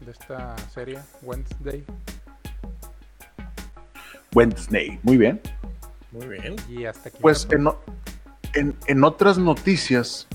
[0.00, 1.84] de esta serie, Wednesday.
[4.34, 5.40] Wednesday, muy bien.
[6.10, 6.56] Muy bien.
[6.68, 7.18] Y hasta aquí.
[7.20, 10.26] Pues en, en, otras noticias,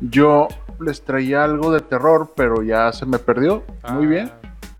[0.00, 0.48] yo
[0.80, 3.64] les traía algo de terror, pero ya se me perdió.
[3.90, 4.30] muy bien.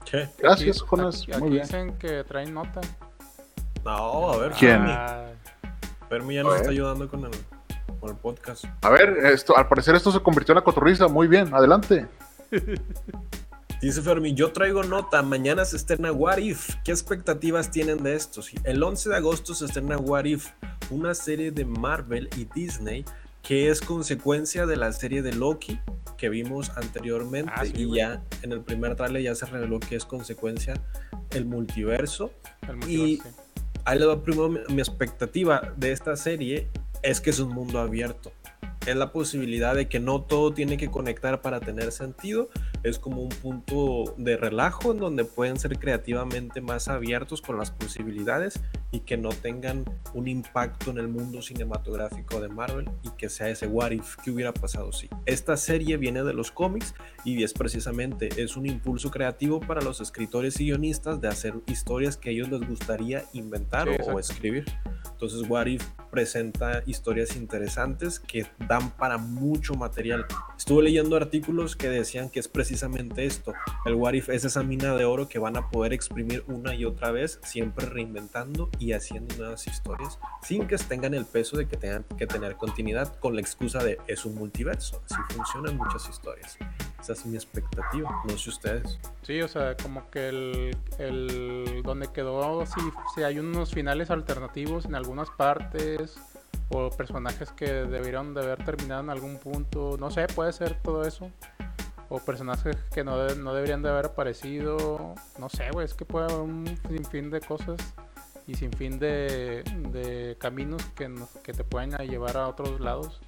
[0.05, 0.29] ¿Qué?
[0.39, 1.27] Gracias, Jonas.
[1.39, 1.63] muy bien.
[1.63, 2.81] dicen que traen nota.
[3.85, 4.53] No, a ver.
[4.53, 4.85] ¿Quién?
[6.11, 7.31] Fermi ya nos está ayudando con el,
[8.01, 8.65] con el podcast.
[8.83, 11.07] A ver, esto, al parecer esto se convirtió en la cotorriza.
[11.07, 12.09] Muy bien, adelante.
[13.81, 16.75] Dice Fermi, yo traigo nota, mañana se estrena What If.
[16.85, 18.43] ¿Qué expectativas tienen de esto?
[18.65, 20.49] El 11 de agosto se estrena What If,
[20.91, 23.05] una serie de Marvel y Disney
[23.43, 25.81] que es consecuencia de la serie de Loki
[26.19, 30.05] que vimos anteriormente ah, y ya en el primer trailer ya se reveló que es
[30.05, 30.75] consecuencia
[31.31, 32.33] el multiverso.
[32.69, 33.23] El multiverso y
[33.85, 36.69] ahí le doy primero mi, expectativa de esta serie
[37.03, 38.33] es que es un mundo abierto
[38.87, 42.49] es la posibilidad de que no todo tiene que conectar para tener sentido.
[42.83, 47.71] Es como un punto de relajo en donde pueden ser creativamente más abiertos con las
[47.71, 53.29] posibilidades y que no tengan un impacto en el mundo cinematográfico de Marvel y que
[53.29, 55.09] sea ese what if que hubiera pasado si.
[55.27, 60.01] Esta serie viene de los cómics y es precisamente es un impulso creativo para los
[60.01, 64.65] escritores y guionistas de hacer historias que a ellos les gustaría inventar o escribir.
[65.13, 70.27] Entonces What If presenta historias interesantes que dan para mucho material.
[70.57, 72.70] Estuve leyendo artículos que decían que es precisamente
[73.17, 73.53] esto.
[73.85, 76.85] El What If es esa mina de oro que van a poder exprimir una y
[76.85, 81.77] otra vez, siempre reinventando y haciendo nuevas historias, sin que tengan el peso de que
[81.77, 85.03] tengan que tener continuidad con la excusa de es un multiverso.
[85.05, 86.57] Así funcionan muchas historias.
[87.01, 88.11] Esa es mi expectativa.
[88.29, 88.99] No sé ustedes.
[89.23, 92.81] Sí, o sea, como que el, el donde quedó, si,
[93.15, 96.19] si hay unos finales alternativos en algunas partes
[96.71, 99.97] o personajes que debieron de haber terminado en algún punto.
[99.99, 101.31] No sé, puede ser todo eso.
[102.11, 105.15] O personajes que no, no deberían de haber aparecido.
[105.39, 107.81] No sé, güey, es que puede haber un sinfín de cosas
[108.47, 111.09] y sinfín de, de caminos que,
[111.43, 113.21] que te pueden llevar a otros lados.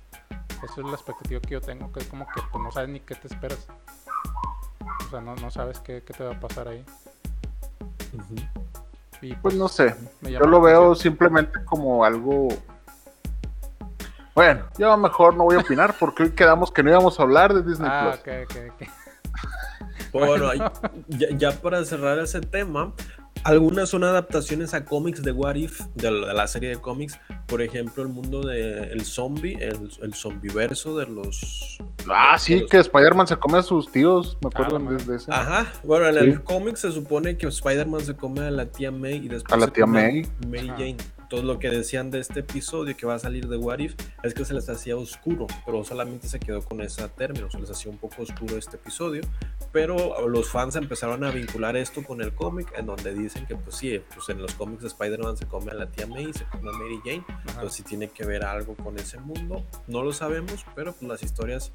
[0.63, 3.01] Esa es la expectativa que yo tengo, que es como que pues, no sabes ni
[3.01, 3.67] qué te esperas.
[5.07, 6.85] O sea, no, no sabes qué, qué te va a pasar ahí.
[9.41, 12.49] Pues, no sé, yo lo veo simplemente como algo...
[14.35, 17.53] Bueno, yo mejor no voy a opinar porque hoy quedamos que no íbamos a hablar
[17.53, 18.89] de Disney ah, Plus.
[20.13, 20.51] Bueno,
[21.09, 22.93] ya, para cerrar ese tema,
[23.45, 27.19] algunas son adaptaciones a cómics de What If, de la, serie de cómics.
[27.47, 31.79] Por ejemplo, el mundo del el zombie, el, el zombiverso de los.
[32.11, 35.33] Ah, sí, que Spider-Man se come a sus tíos, me acuerdo ah, de, ese.
[35.33, 39.17] Ajá, bueno, en el cómic se supone que Spider-Man se come a la tía May
[39.17, 39.53] y después.
[39.53, 40.27] A la tía May.
[40.47, 40.97] Mary Jane.
[41.33, 44.35] Entonces lo que decían de este episodio que va a salir de What If es
[44.35, 47.91] que se les hacía oscuro, pero solamente se quedó con ese término, se les hacía
[47.91, 49.23] un poco oscuro este episodio,
[49.73, 53.77] pero los fans empezaron a vincular esto con el cómic, en donde dicen que pues
[53.77, 56.69] sí, pues en los cómics de Spider-Man se come a la tía May, se come
[56.69, 60.67] a Mary Jane, entonces si tiene que ver algo con ese mundo, no lo sabemos,
[60.75, 61.73] pero pues las historias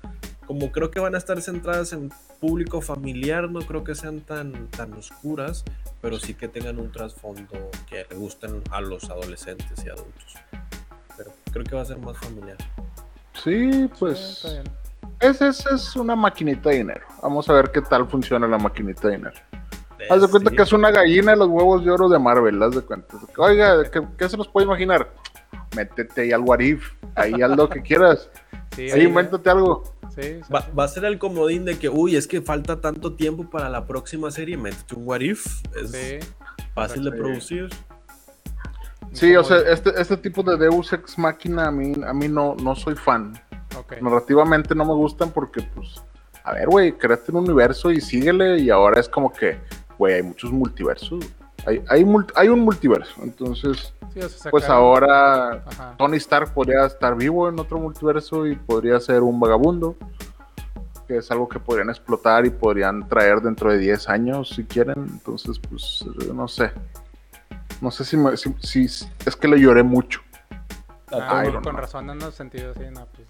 [0.47, 4.67] como creo que van a estar centradas en público familiar, no creo que sean tan,
[4.67, 5.63] tan oscuras,
[6.01, 10.35] pero sí que tengan un trasfondo que le gusten a los adolescentes y adultos.
[11.17, 12.57] Pero creo que va a ser más familiar.
[13.43, 14.45] Sí, pues.
[15.19, 17.05] Esa es, es una maquinita de dinero.
[17.21, 19.35] Vamos a ver qué tal funciona la maquinita de dinero.
[20.09, 20.55] Haz de cuenta Sí.
[20.55, 23.17] que es una gallina de los huevos de oro de Marvel, haz de cuenta.
[23.37, 25.09] Oiga, ¿qué, qué se nos puede imaginar?
[25.75, 28.29] Métete ahí al What If, ahí haz lo que quieras.
[28.77, 29.83] Sí, Ahí invéntate algo.
[30.15, 30.39] sí.
[30.53, 33.69] Va, va a ser el comodín de que, uy, es que falta tanto tiempo para
[33.69, 34.55] la próxima serie.
[34.55, 35.63] Métete un What If.
[35.75, 36.19] Es Sí,
[36.75, 37.69] fácil de producir.
[39.13, 42.55] Sí, o sea, este, este tipo de Deus Ex Máquina a mí, a mí no,
[42.61, 43.33] no soy fan.
[43.77, 43.93] ok.
[44.01, 46.03] Narrativamente no me gustan porque, pues,
[46.43, 48.59] a ver, güey, créate un universo y síguele.
[48.59, 49.57] Y ahora es como que,
[49.97, 51.25] güey, hay muchos multiversos.
[51.65, 53.13] Hay, hay, mul- hay un multiverso.
[53.23, 53.93] Entonces,
[54.49, 55.95] Pues ahora Ajá.
[55.97, 59.95] Tony Stark podría estar vivo en otro multiverso y podría ser un vagabundo.
[61.07, 64.95] Que es algo que podrían explotar y podrían traer dentro de 10 años si quieren.
[65.09, 66.71] Entonces, pues, eh, no sé.
[67.79, 70.19] No sé si, me- si- si- es que le lloré mucho.
[71.11, 71.81] Ah, Iron con Man.
[71.83, 73.27] razón en los sentidos, sí, no, pues.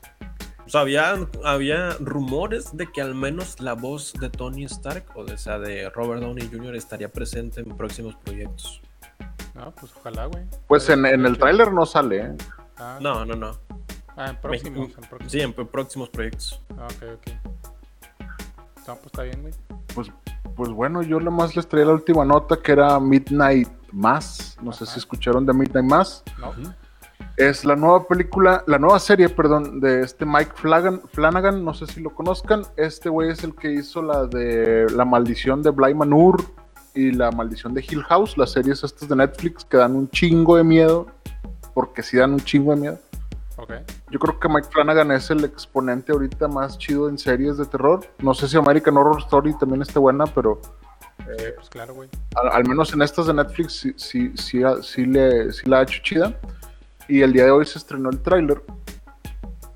[0.65, 1.13] O sea, había,
[1.45, 5.59] había rumores de que al menos la voz de Tony Stark, o de, o sea,
[5.59, 8.81] de Robert Downey Jr., estaría presente en próximos proyectos.
[9.57, 10.43] No, pues ojalá, güey.
[10.67, 12.35] Pues en, en el tráiler no sale, ¿eh?
[12.77, 13.51] Ah, No, no, no.
[14.15, 15.31] ah, en próximos, en próximos.
[15.31, 16.61] Sí, en pr- próximos proyectos.
[16.77, 17.27] Ah, ok, ok.
[18.87, 19.53] No, pues está bien, güey.
[19.93, 20.11] Pues,
[20.55, 24.57] pues bueno, yo nada más les traía la última nota que era Midnight Mass.
[24.61, 26.23] No sé si escucharon de Midnight Mass.
[26.39, 26.53] No.
[27.35, 31.85] Es la nueva película, la nueva serie, perdón, de este Mike Flanagan, Flanagan no sé
[31.87, 32.63] si lo conozcan.
[32.77, 36.37] Este güey es el que hizo la de La maldición de Bly Manor
[36.97, 40.57] y La maldición de Hill House, las series estas de Netflix que dan un chingo
[40.57, 41.07] de miedo,
[41.73, 42.99] porque sí dan un chingo de miedo.
[43.57, 43.73] ok.
[44.09, 48.05] Yo creo que Mike Flanagan es el exponente ahorita más chido en series de terror.
[48.19, 50.59] No sé si American Horror Story también esté buena, pero
[51.19, 52.09] Sí, pues claro, güey.
[52.35, 55.83] al, al menos en estas de Netflix sí, sí, sí, sí le, sí la ha
[55.83, 56.39] hecho chida.
[57.07, 58.61] Y el día de hoy se estrenó el tráiler,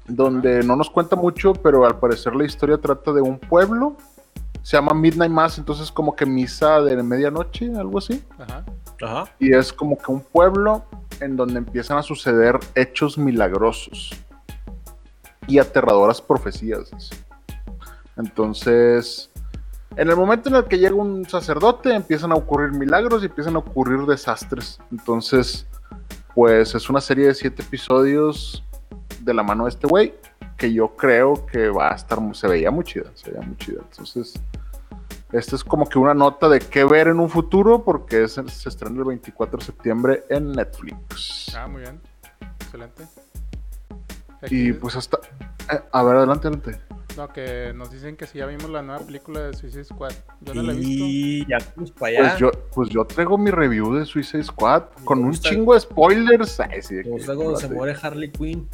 [0.07, 3.97] donde no nos cuenta mucho, pero al parecer la historia trata de un pueblo.
[4.63, 8.24] Se llama Midnight Mass, entonces como que misa de medianoche, algo así.
[8.38, 8.63] Ajá.
[9.02, 9.36] Ajá.
[9.39, 10.86] Y es como que un pueblo
[11.19, 14.12] en donde empiezan a suceder hechos milagrosos
[15.47, 16.91] y aterradoras profecías.
[18.15, 19.32] Entonces,
[19.95, 23.56] en el momento en el que llega un sacerdote, empiezan a ocurrir milagros y empiezan
[23.56, 24.80] a ocurrir desastres.
[24.91, 25.65] Entonces,
[26.36, 28.63] pues es una serie de siete episodios
[29.19, 30.13] de la mano de este güey
[30.62, 33.82] que yo creo que va a estar, se veía muy chida, se veía muy chida.
[33.89, 34.39] Entonces,
[35.32, 38.69] esta es como que una nota de qué ver en un futuro porque es- se
[38.69, 41.52] estrena el 24 de septiembre en Netflix.
[41.58, 42.00] Ah, muy bien.
[42.60, 43.06] Excelente.
[44.52, 45.17] Y pues hasta...
[45.71, 46.80] eh, a ver, adelante, adelante.
[47.17, 50.13] No, que nos dicen que si ya vimos la nueva película de Suicide Squad.
[50.41, 51.04] Yo no la he visto.
[51.08, 52.19] Y ya vamos para allá.
[52.30, 56.60] Pues yo, pues yo traigo mi review de Suicide Squad con un chingo de spoilers.
[56.60, 58.69] Ay, sí, Me que- se muere Harley Quinn.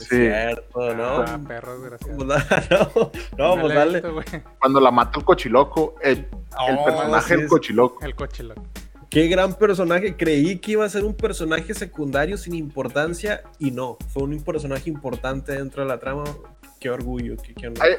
[0.00, 1.20] Es cierto, ¿no?
[1.22, 2.16] Ah, perro, desgraciado.
[2.26, 2.28] Pues,
[2.70, 3.92] no, no, No pues dale.
[3.94, 4.26] visto, güey.
[4.60, 6.28] Cuando la mata el cochiloco, el, el
[6.78, 8.04] Oh, personaje del cochiloco.
[8.04, 8.62] El coche, loco.
[9.10, 10.16] Qué gran personaje.
[10.16, 13.96] Creí que iba a ser un personaje secundario sin importancia y no.
[14.08, 16.24] Fue un personaje importante dentro de la trama.
[16.78, 17.36] Qué orgullo.
[17.42, 17.82] Qué, qué honor.
[17.82, 17.92] Hay,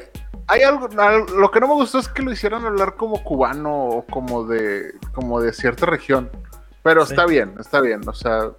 [0.46, 3.86] hay algo, al- lo que no me gustó es que lo hicieran hablar como cubano
[3.88, 6.30] o como de, como de cierta región.
[6.82, 7.12] Pero Sí.
[7.12, 8.08] está bien, está bien.
[8.08, 8.52] O sea,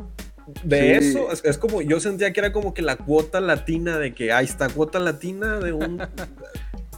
[0.64, 1.10] De sí.
[1.10, 4.32] eso, es, es como, yo sentía que era como que la cuota latina de que,
[4.32, 6.02] ahí está, cuota latina de un...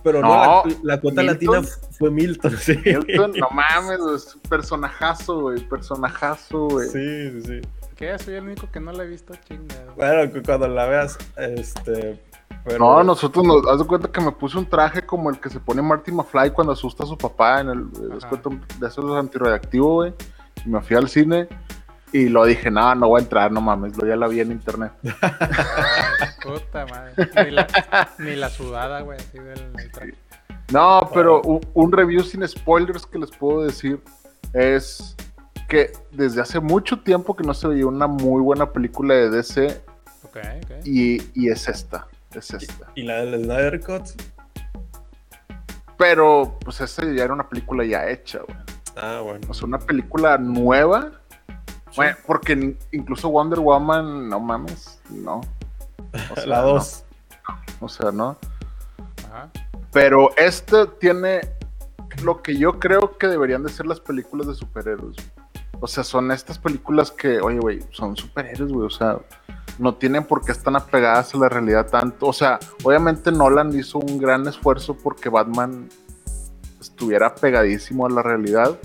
[0.04, 1.26] Pero no, No, la, la cuota Milton.
[1.56, 2.78] latina fue Milton, sí.
[2.84, 6.90] Milton, no mames, es un personajazo, güey, personajazo, güey.
[6.90, 7.62] Sí, sí, sí.
[7.96, 8.18] ¿Qué?
[8.20, 9.94] Soy el único que no la he visto, chingado.
[9.96, 12.22] Bueno, cu- cuando la veas, este...
[12.66, 12.80] Pero...
[12.80, 15.60] No, nosotros nos haz de cuenta que me puse un traje como el que se
[15.60, 17.86] pone Marty McFly cuando asusta a su papá en el
[18.30, 20.14] cuenta, de esos antirradiactivo, güey.
[20.66, 21.48] Y me fui al cine
[22.14, 24.52] y lo dije, no, no voy a entrar, no mames, lo ya la vi en
[24.52, 24.92] internet.
[26.44, 27.14] Puta madre.
[27.46, 27.68] Ni la,
[28.20, 30.14] ni la sudada, güey, así del, del traje.
[30.72, 34.00] No, pero un, un review sin spoilers que les puedo decir
[34.54, 35.16] es
[35.68, 39.82] que desde hace mucho tiempo que no se veía una muy buena película de DC
[40.24, 40.72] Ok, ok.
[40.86, 42.92] y, y es esta, es esta.
[42.96, 44.04] Y la del Snyder Cut.
[45.98, 48.58] Pero pues esa ya era una película ya hecha, güey.
[48.96, 49.48] Ah, bueno.
[49.50, 51.12] O sea, una película nueva.
[51.96, 55.42] Bueno, porque incluso Wonder Woman, no mames, no.
[56.32, 56.68] O sea, la no.
[56.70, 57.04] 2.
[57.82, 58.38] O sea, no.
[59.28, 59.50] Ajá.
[59.92, 61.42] Pero este tiene
[62.24, 65.16] lo que yo creo que deberían de ser las películas de superhéroes.
[65.80, 68.88] O sea, son estas películas que, oye, güey, son superhéroes, güey.
[68.88, 69.20] O sea,
[69.80, 72.28] no tienen por qué están apegadas a la realidad tanto.
[72.28, 75.90] O sea, obviamente Nolan hizo un gran esfuerzo porque Batman
[76.80, 78.78] estuviera pegadísimo a la realidad.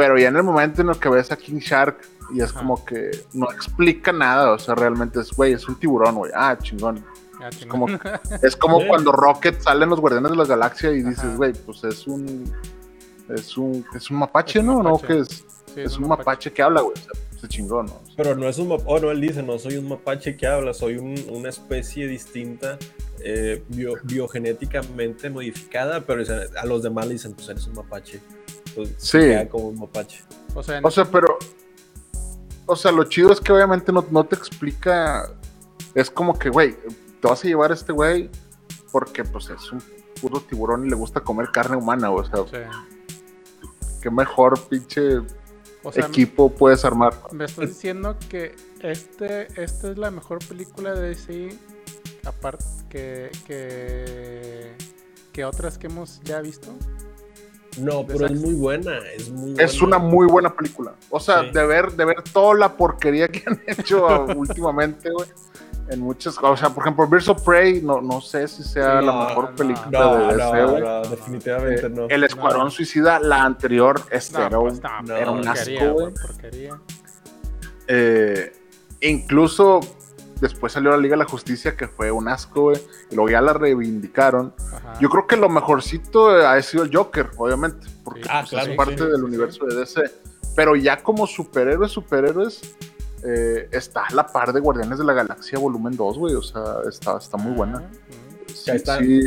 [0.00, 1.98] Pero ya en el momento en el que ves a King Shark
[2.32, 2.60] y es Ajá.
[2.60, 4.52] como que no explica nada.
[4.52, 6.32] O sea, realmente es, güey, es un tiburón, güey.
[6.34, 7.04] Ah, chingón.
[7.38, 7.98] Ah, Es chingón.
[7.98, 7.98] como,
[8.42, 11.84] es como cuando Rocket sale en los Guardianes de la Galaxia y dices, güey, pues
[11.84, 12.50] es un.
[13.28, 14.82] Es un, es un mapache, Es un ¿no?
[14.82, 14.98] ¿No?
[14.98, 16.94] Que es, Sí, es un mapache que habla, güey.
[16.94, 17.92] O sea, se chingó, ¿no?
[17.92, 20.36] O sea, Pero no es un mapache, oh no, él dice, no soy un mapache
[20.36, 22.76] que habla, soy un- una especie distinta,
[23.22, 26.22] eh, bio- biogenéticamente modificada, pero
[26.60, 28.20] a los demás le dicen, pues eres un mapache.
[28.74, 29.18] Pues, Sí.
[29.18, 30.22] queda como un mapache.
[30.54, 31.38] O sea, O sea, pero.
[32.66, 35.28] O sea, lo chido es que obviamente no, no te explica.
[35.94, 36.76] Es como que, güey,
[37.20, 38.30] te vas a llevar a este güey
[38.92, 39.82] porque, pues, es un
[40.20, 42.44] puro tiburón y le gusta comer carne humana, o sea,
[44.00, 45.18] qué mejor pinche
[45.82, 47.14] o sea, equipo puedes armar.
[47.32, 51.58] me estás diciendo que este, esta es la mejor película de DC,
[52.24, 54.74] aparte que, que,
[55.32, 56.74] que otras que hemos ya visto.
[57.80, 59.62] No, pero es muy buena, es muy buena.
[59.64, 60.92] Es una muy buena película.
[61.10, 61.50] O sea, Sí.
[61.52, 65.28] de ver, de ver toda la porquería que han hecho últimamente, güey.
[65.88, 69.26] En muchas, o sea, por ejemplo, Birds of Prey, no, no sé si sea la
[69.26, 70.82] mejor no, película No, de DC, güey.
[70.82, 72.06] no, definitivamente Eh, no.
[72.08, 72.70] El Escuadrón No.
[72.70, 76.14] Suicida, la anterior, este No, era, pues, no, era un porquería, asco, güey, güey.
[76.14, 76.80] porquería.
[77.88, 78.52] Eh,
[79.00, 79.80] incluso
[80.40, 82.80] después salió la Liga de la Justicia, que fue un asco, güey.
[83.10, 84.54] Y luego ya la reivindicaron.
[84.72, 84.98] Ajá.
[85.00, 88.28] Yo creo que lo mejorcito eh, ha sido el Joker, obviamente, porque Sí.
[88.30, 90.02] Ah, pues, claro, es parte sí, del sí, universo de DC.
[90.56, 92.60] Pero ya como superhéroes, superhéroes,
[93.24, 96.34] eh, está a la par de Guardianes de la Galaxia Volumen 2, güey.
[96.34, 97.82] O sea, está, está muy buena.
[97.82, 98.52] Ah.
[98.52, 98.98] Sí, ahí está.
[98.98, 99.20] sí.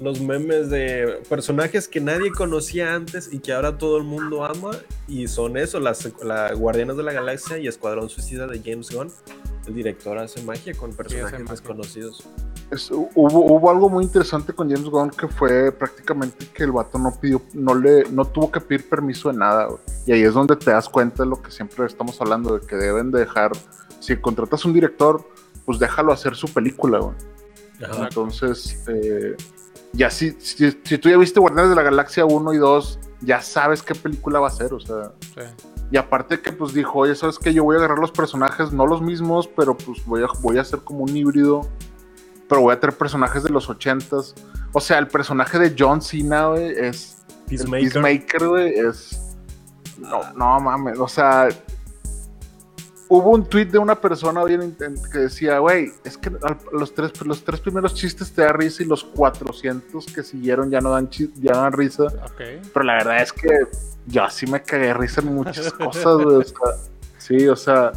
[0.00, 4.70] Los memes de personajes que nadie conocía antes y que ahora todo el mundo ama.
[5.06, 9.12] Y son eso, las la Guardianes de la Galaxia y Escuadrón Suicida de James Gunn.
[9.66, 11.50] El director hace magia con personajes magia.
[11.52, 12.26] desconocidos.
[12.70, 16.98] Es- hubo, hubo algo muy interesante con James Gunn que fue prácticamente que el vato
[16.98, 19.80] no pidió, no le, no tuvo que pedir permiso de nada, güey.
[20.06, 22.76] Y ahí es donde te das cuenta de lo que siempre estamos hablando, de que
[22.76, 23.52] deben de dejar,
[23.98, 25.22] si contratas un director,
[25.66, 27.14] pues déjalo hacer su película, güey.
[27.84, 28.04] Ajá.
[28.04, 29.36] Entonces, eh,
[29.92, 33.42] ya si, si, si tú ya viste Guardianes de la Galaxia 1 y 2, ya
[33.42, 35.12] sabes qué película va a ser, o sea.
[35.34, 35.42] Sí.
[35.90, 37.52] Y aparte que pues dijo, oye, ¿sabes qué?
[37.52, 40.60] Yo voy a agarrar los personajes, no los mismos, pero pues voy a, voy a
[40.60, 41.68] hacer como un híbrido.
[42.48, 44.34] Pero voy a tener personajes de los ochentas.
[44.72, 47.18] O sea, el personaje de John Cena, güey, es...
[47.28, 47.80] el Peacemaker.
[47.80, 49.36] Peacemaker, güey, es...
[49.98, 51.48] No, no mames, o sea...
[53.12, 56.30] Hubo un tweet de una persona hoy en intent- que decía, güey, es que
[56.72, 60.80] los tres, los tres primeros chistes te da risa y los 400 que siguieron ya
[60.80, 62.04] no dan, ya no dan risa.
[62.72, 63.48] Pero la verdad es que
[64.06, 66.36] yo así me cagué de risa en muchas cosas, güey.
[66.36, 66.56] O sea,
[67.18, 67.92] sí, o sea,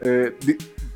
[0.00, 0.36] eh,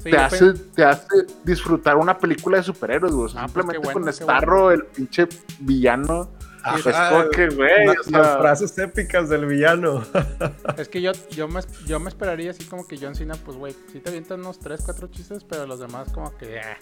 [0.02, 3.26] Sí, te, hace, te hace disfrutar una película de superhéroes, güey.
[3.26, 5.28] O sea, Ah, pues simplemente bueno, con Starro, el pinche
[5.60, 6.30] villano.
[6.62, 10.04] Ajá, es como que, güey, la- o sea, las frases épicas del villano.
[10.76, 13.74] Es que yo, yo, me, yo me esperaría así como que John Cena, pues güey,
[13.92, 16.76] sí te avientan unos 3, 4 chistes, pero los demás como que ah,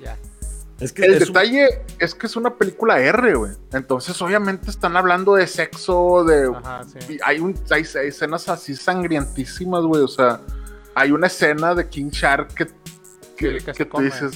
[0.00, 0.16] ya.
[0.80, 3.52] Es que el es un- detalle es que es una película R, güey.
[3.72, 7.14] Entonces, obviamente, están hablando de sexo, de Ajá, sí.
[7.14, 10.02] Y hay, un, hay, hay escenas así sangrientísimas, güey.
[10.02, 10.40] O sea,
[10.94, 12.66] hay una escena de King Shark que,
[13.36, 14.04] que, Sí, que se que tú come.
[14.06, 14.32] dices,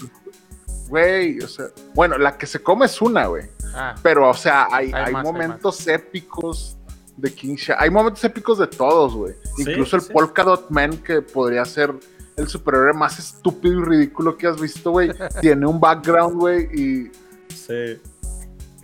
[0.95, 3.45] güey, o sea, bueno, la que se come es una, güey.
[3.75, 6.77] Ah, Pero, o sea, hay, Hay hay más, hay momentos épicos
[7.17, 7.83] de King Shark.
[7.83, 9.35] Hay momentos épicos de todos, güey.
[9.57, 10.13] Sí, Incluso el sí.
[10.13, 11.93] Polka Dot Man, que podría ser
[12.37, 15.11] el superhéroe más estúpido y ridículo que has visto, güey.
[15.41, 17.11] tiene un background, güey, y.
[17.53, 18.01] Sí.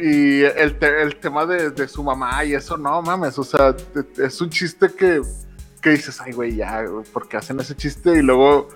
[0.01, 3.77] Y el, te- el tema de, de su mamá y eso, no mames, o sea,
[4.16, 5.20] es un chiste que,
[5.81, 8.68] que dices, ay, güey, ya, porque hacen ese chiste y luego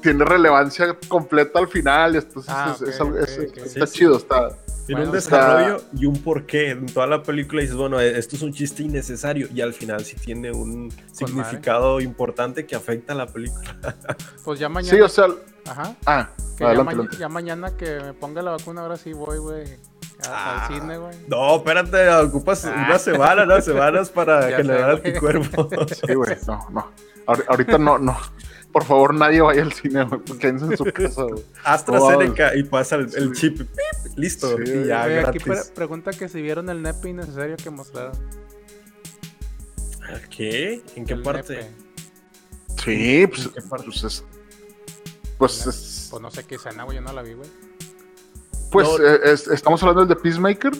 [0.00, 3.98] tiene relevancia completa al final, entonces Ah, es- es es- está Sí, sí.
[3.98, 4.50] chido, está...
[4.86, 6.70] Tiene un desarrollo y un porqué.
[6.70, 9.46] En toda la película dices, bueno, eh, esto es un chiste innecesario.
[9.52, 13.76] Y al final sí tiene un significado importante que afecta a la película.
[14.46, 14.94] pues ya mañana.
[14.96, 15.26] Sí, o sea,
[15.66, 15.94] Ajá.
[16.06, 17.16] ah, Que ya, adelante, ma- adelante.
[17.18, 19.64] ya mañana que me ponga la vacuna, ahora sí voy, güey.
[20.26, 20.66] Ah.
[20.66, 21.14] Al cine, güey.
[21.28, 22.84] No, espérate, ocupas Ah.
[22.88, 25.06] una semana, unas semanas para generar güey.
[25.08, 25.68] anticuerpos.
[26.06, 26.90] Sí, güey, no, no.
[27.26, 28.16] Ahor- Ahorita no, no.
[28.78, 31.42] Por favor, nadie vaya al cine, güey, quédense en su casa, güey.
[31.64, 33.40] AstraZeneca y pasa el, el Sí.
[33.54, 33.58] chip.
[33.58, 34.16] ¡pip!
[34.16, 34.56] Listo.
[34.56, 35.72] Sí, y ya, Oye, aquí gratis.
[35.74, 38.12] pregunta que si vieron el nepe innecesario que mostraron.
[40.30, 40.82] ¿Qué?
[40.96, 41.56] ¿En qué El parte?
[41.56, 41.70] nepe.
[42.82, 43.86] Sí, pues, ¿En qué parte?
[43.86, 44.24] pues es...
[45.38, 47.48] Pues, es- Pues no sé qué escena, güey, yo no la vi, güey.
[48.70, 48.98] pues No.
[49.06, 50.72] eh, es- estamos hablando del de Peacemaker.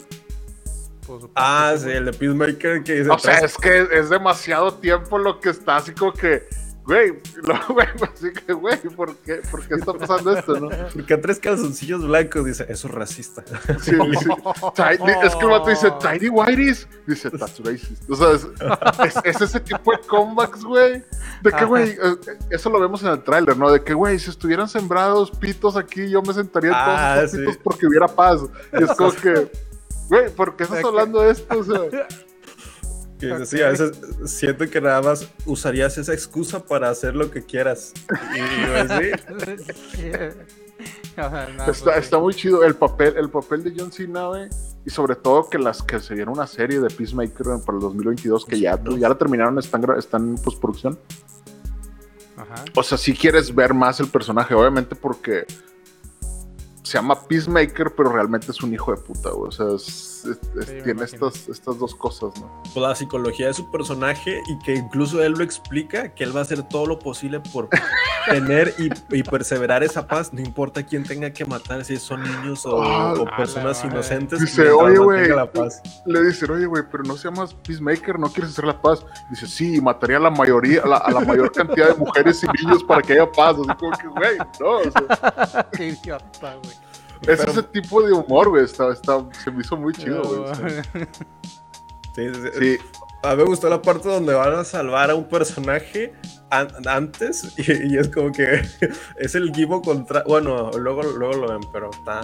[1.07, 3.11] Pues, Ah, que sí, el de Peacemaker que dice.
[3.11, 6.47] O sea, es que es demasiado tiempo lo que está así como que,
[6.89, 7.13] Güey,
[7.43, 10.71] lo, güey, así que, güey, ¿por qué, ¿por qué está pasando esto, no?
[10.95, 13.45] Porque a tres calzoncillos blancos dice, eso es racista.
[13.83, 14.27] Sí, sí.
[14.75, 16.89] Tiny- es que el vato dice, Tiny Whities.
[17.07, 18.09] Dice, that's racist.
[18.11, 18.47] O sea, es,
[19.17, 21.05] es- es ese tipo de comebacks, güey.
[21.43, 22.17] De que, güey, eh,
[22.49, 23.71] eso lo vemos en el tráiler, ¿no?
[23.71, 27.31] De que, güey, si estuvieran sembrados pitos aquí, yo me sentaría en todos Ah, estos
[27.33, 27.39] sí.
[27.39, 28.41] pitos porque hubiera paz.
[28.73, 29.53] Y es como que,
[30.09, 31.59] güey, ¿por qué estás hablando de esto?
[31.59, 31.83] O sea,
[33.19, 33.93] Que dice, sí, a veces
[34.27, 37.93] siento que nada más usarías esa excusa para hacer lo que quieras.
[38.35, 39.63] Y pues,
[39.93, 40.11] sí.
[41.17, 41.85] No, está, pues, sí.
[41.97, 44.49] está muy chido el papel, el papel de John Cena, güey.
[44.87, 48.45] Y sobre todo que las que se vieron una serie de Peacemaker para el 2022,
[48.47, 50.97] que ya, ya la terminaron, están, están en postproducción.
[52.37, 52.65] Ajá.
[52.77, 55.45] O sea, si quieres ver más el personaje, obviamente porque
[56.89, 59.49] se llama Peacemaker, pero realmente es un hijo de puta, güey.
[59.49, 60.27] O sea, es- es-
[60.59, 62.63] es- Sí, me tiene estas, estas dos cosas, ¿no?
[62.63, 66.41] Pues la psicología de su personaje y que incluso él lo explica, que él va
[66.41, 67.69] a hacer todo lo posible por
[68.29, 72.67] tener y, y perseverar esa paz, no importa quién tenga que matar, si son niños
[72.67, 74.41] o, Ah, o personas inocentes.
[74.41, 75.29] Dice, "Oye, güey.
[76.07, 79.05] Le dicen, oye, güey, pero no se llamas Peacemaker, no quieres hacer la paz.
[79.31, 82.65] Dice, sí, mataría a la mayoría, a la, a la mayor cantidad de mujeres y
[82.65, 83.57] niños para que haya paz.
[83.59, 86.75] Así como que, güey, no, o sea, Qué idiota, güey.
[87.27, 88.65] Es ese tipo de humor, güey.
[88.65, 90.55] Está, está, se me hizo muy chido, güey.
[92.15, 92.51] Sí, sí, sí.
[92.61, 92.79] Sí,
[93.23, 96.15] A mí me gustó la parte donde van a salvar a un personaje
[96.51, 98.63] an- antes y, y es como que
[99.17, 100.23] es el Givo contra...
[100.25, 102.23] Bueno, luego, luego lo ven, pero está...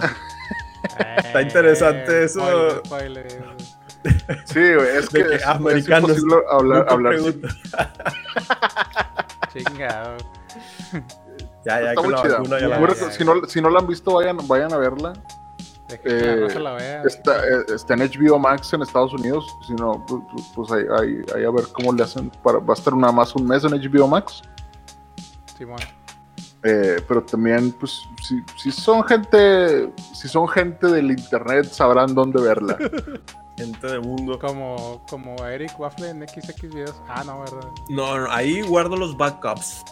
[1.17, 2.41] Está interesante eso.
[2.85, 3.55] Spoiler, spoiler.
[4.45, 7.15] sí, güey, es que, que es, es americanos imposible hablar, hablar.
[9.53, 10.17] Chingado.
[11.65, 12.37] Ya, ya, Está muy chida.
[12.37, 13.11] vacuna ya ya, ya.
[13.11, 15.13] si, no, si no la han visto, vayan, vayan a verla.
[15.87, 17.03] Que Eh, raza la vea.
[17.03, 19.45] Está, eh, está en HBO Max en Estados Unidos.
[19.67, 20.21] Si no, pues,
[20.55, 22.31] pues ahí, ahí- ahí a ver cómo le hacen.
[22.43, 24.41] Para, va a estar nada más un mes en HBO Max.
[25.57, 25.77] Simón.
[26.63, 32.41] Eh, pero también, pues, si, si son gente, si son gente del internet, sabrán dónde
[32.41, 32.77] verla.
[33.57, 34.39] gente de mundo.
[34.39, 36.95] Como, como Eric Waffle en XX videos.
[37.07, 37.69] Ah, no, ¿verdad?
[37.89, 39.83] No, no, ahí guardo los backups.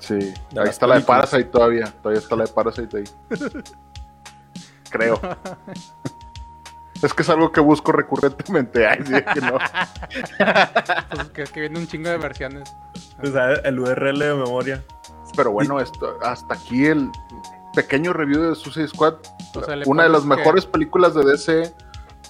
[0.00, 1.00] Sí, De ahí está la de.
[1.02, 1.92] Parasite todavía.
[2.02, 3.04] Todavía está la de Parasite ahí.
[4.90, 5.20] Creo.
[7.02, 8.86] Es que es algo que busco recurrentemente.
[8.88, 9.58] Ay, sí, que no.
[11.10, 12.74] Pues que es que viene un chingo de versiones.
[13.22, 14.82] o sea, el URL de memoria.
[15.36, 17.10] Pero bueno, esto, hasta aquí el
[17.74, 19.14] pequeño review de Suicide Squad.
[19.56, 21.74] O sea, le Una de las que- mejores películas de DC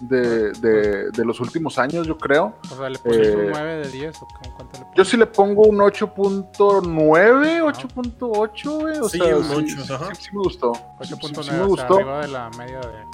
[0.00, 2.54] de, de- de los últimos años, yo creo.
[2.72, 4.96] O sea, le pusiste Eh, un 9 de 10 o cuánto le pones?
[4.96, 8.98] Yo sí le pongo un 8.9, 8.8, güey.
[8.98, 10.14] O Sí, sea, un sí, 8, sí, ajá.
[10.14, 10.72] sí me gustó.
[11.02, 11.94] Sí, sí, 8.9, sí me o sea, gustó.
[11.96, 13.04] arriba de la media de...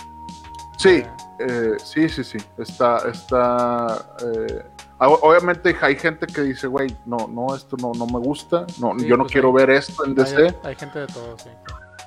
[0.78, 1.02] Sí,
[1.40, 2.38] eh, sí, sí, sí.
[2.56, 4.16] Está, está.
[4.34, 4.64] eh,
[4.98, 8.64] obviamente hay gente que dice, güey, no, no, esto no, no me gusta.
[8.78, 10.36] No, Sí, yo no pues quiero hay- ver esto en DC.
[10.46, 11.50] Hay, hay gente de todo, sí.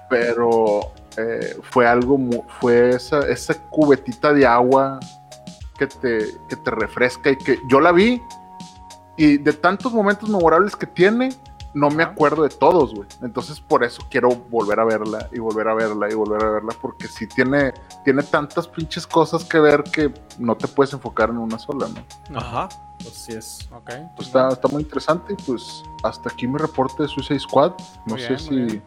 [0.10, 2.18] pero eh, fue algo,
[2.60, 5.00] fue esa, esa cubetita de agua
[5.78, 8.22] que te, que te refresca y que yo la vi
[9.18, 11.30] y de tantos momentos memorables que tiene,
[11.74, 13.08] no me acuerdo de todos, güey.
[13.22, 16.76] Entonces por eso quiero volver a verla y volver a verla y volver a verla
[16.82, 21.38] porque sí tiene, tiene tantas pinches cosas que ver que no te puedes enfocar en
[21.38, 22.38] una sola, ¿no?
[22.38, 22.70] Ajá,
[23.02, 23.68] así es.
[23.72, 23.92] Ok.
[24.16, 27.74] Pues está, está muy interesante y pues hasta aquí mi reporte de Suicide Squad.
[28.06, 28.84] No Muy sé bien, si bien.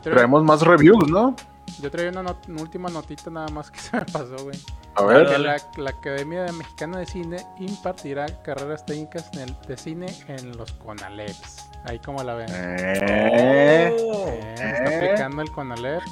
[0.00, 1.34] Traemos más reviews, ¿no?
[1.80, 4.58] yo traía una, not- una última notita nada más que se me pasó, güey.
[4.94, 5.26] A ver.
[5.28, 10.56] Que la, la Academia Mexicana de Cine impartirá carreras técnicas en el- de cine en
[10.56, 11.70] los CONALEPs.
[11.84, 12.48] Ahí como la ven.
[12.50, 14.26] Eh, Oh.
[14.28, 14.96] Eh, está eh.
[15.06, 16.02] aplicando el CONALEP.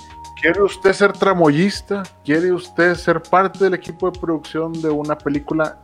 [0.41, 2.03] ¿Quiere usted ser tramoyista?
[2.25, 5.79] ¿Quiere usted ser parte del equipo de producción de una película?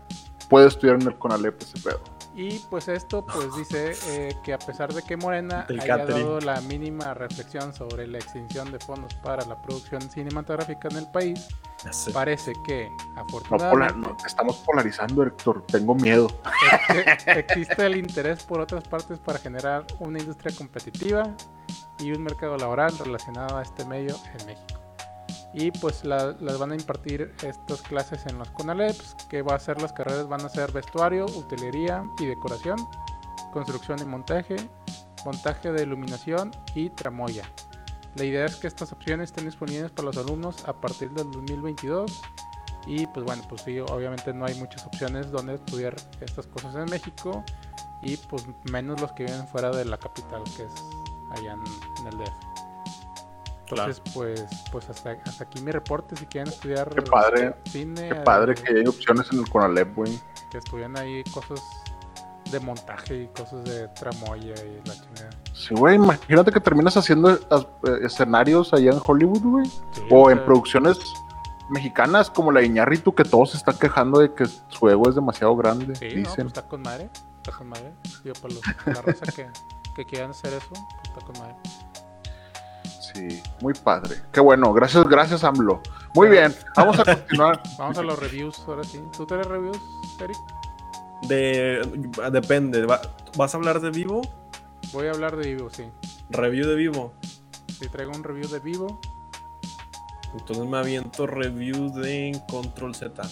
[0.48, 2.00] Puede estudiar en el CONALEP ese pedo.
[2.38, 6.22] Y pues esto pues dice eh, que a pesar de que Morena Del haya catering.
[6.22, 11.10] dado la mínima reflexión sobre la extinción de fondos para la producción cinematográfica en el
[11.10, 11.48] país,
[12.12, 15.64] parece que No, pola- afortunadamente no, estamos polarizando, Héctor.
[15.66, 16.28] Tengo miedo.
[16.90, 21.34] ex- existe el interés por otras partes para generar una industria competitiva
[21.98, 24.80] y un mercado laboral relacionado a este medio en México.
[25.58, 29.58] Y pues la- las van a impartir estas clases en los CONALEPs, que va a
[29.58, 32.76] ser las carreras van a ser vestuario, utilería y decoración,
[33.54, 34.56] construcción y montaje,
[35.24, 37.50] montaje de iluminación y tramoya.
[38.16, 42.20] La idea es que estas opciones estén disponibles para los alumnos a partir del 2022
[42.86, 46.84] y pues bueno, pues sí, obviamente no hay muchas opciones donde estudiar estas cosas en
[46.84, 47.42] México
[48.02, 50.72] y pues menos los que viven fuera de la capital, que es
[51.30, 51.64] allá en,
[52.00, 52.55] en el DF.
[53.68, 56.16] Entonces, pues, pues hasta, hasta aquí mi reporte.
[56.16, 59.94] Si quieren estudiar Qué padre, cine, Qué padre eh, que hay opciones en el CONALEP,
[59.94, 60.18] güey.
[60.50, 61.60] que estudian ahí cosas
[62.50, 65.30] de montaje y cosas de tramoya y la chingada.
[65.52, 67.38] Sí, güey, imagínate que terminas haciendo eh,
[68.02, 69.66] escenarios allá en Hollywood, güey.
[69.66, 70.98] Sí, o o en producciones
[71.68, 75.16] mexicanas como la de Iñárritu, que todos se están quejando de que su ego es
[75.16, 76.46] demasiado grande, Sí, no, pues dicen.
[76.46, 77.10] está con madre.
[77.38, 77.92] Está con madre.
[78.22, 79.48] Digo, para los, la raza que,
[79.96, 81.56] que quieran hacer eso, pues está con madre.
[83.16, 84.16] Sí, muy padre.
[84.30, 85.80] Qué bueno, gracias, gracias, AMLO.
[86.14, 87.62] Muy bien, vamos a continuar.
[87.78, 89.00] Vamos a los reviews ahora sí.
[89.16, 89.78] ¿Tú tienes reviews,
[90.20, 90.36] Eric?
[91.28, 91.80] De,
[92.30, 92.84] depende.
[92.84, 93.00] va-
[93.36, 94.20] ¿Vas a hablar de vivo?
[94.92, 95.84] Voy a hablar de Vivo, sí.
[96.30, 97.12] Review de vivo.
[97.66, 99.00] Si traigo un review de Vivo,
[100.38, 103.22] Entonces me aviento review de Control Z.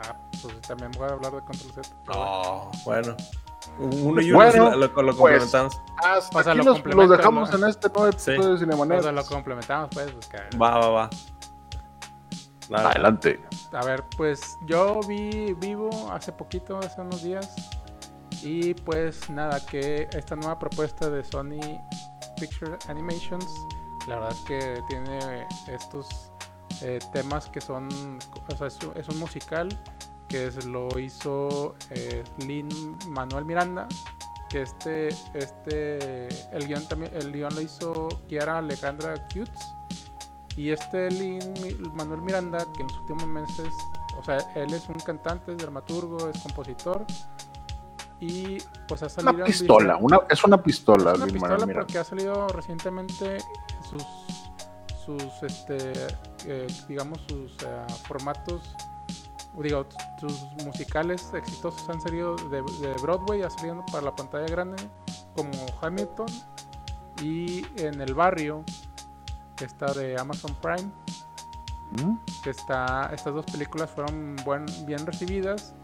[0.00, 1.96] ah, pues también voy a hablar de Control Z.
[2.08, 3.16] Oh, bueno.
[3.78, 5.80] Uno y uno Bueno, lo, lo- lo pues, complementamos.
[6.34, 7.58] O sea, lo los, los dejamos ¿no?
[7.58, 8.30] en este nuevo Sí.
[8.32, 10.10] episodio de O sea, lo complementamos, pues.
[10.12, 10.28] pues,
[10.60, 11.10] Va, va, va.
[12.68, 12.88] Dale.
[12.88, 13.40] Adelante.
[13.72, 17.54] A ver, pues yo vi Vivo hace poquito, hace unos días.
[18.42, 21.60] Y pues nada, que esta nueva propuesta de Sony
[22.38, 23.46] Picture Animations,
[24.08, 26.30] la verdad es que tiene estos
[26.82, 27.88] eh, temas que son,
[28.52, 29.68] o sea, es, un- es un musical
[30.28, 32.68] que es- lo hizo eh, Lin
[33.08, 33.86] Manuel Miranda,
[34.48, 39.60] que este, este, el guion también, el guion lo hizo Kiara Alejandra Cutes.
[40.56, 41.40] Y este Lin
[41.94, 43.68] Manuel Miranda, que en los últimos meses,
[44.18, 47.04] o sea, él es un cantante, es dramaturgo, es compositor.
[48.18, 48.56] Y
[48.88, 51.86] pues ha salido Una pistola, una, es una pistola, es una Lin pistola Manuel Miranda.
[51.86, 53.38] porque ha salido recientemente
[53.90, 54.02] sus
[55.04, 55.92] sus este
[56.46, 58.74] eh, digamos sus eh, formatos
[59.62, 59.86] digo
[60.20, 64.82] sus musicales exitosos han salido de, de Broadway ha salido para la pantalla grande
[65.34, 65.50] como
[65.80, 66.26] Hamilton
[67.22, 68.64] y en el barrio
[69.56, 70.90] que está de Amazon Prime
[72.02, 72.16] ¿Mm?
[72.42, 75.74] que está estas dos películas fueron buen, bien recibidas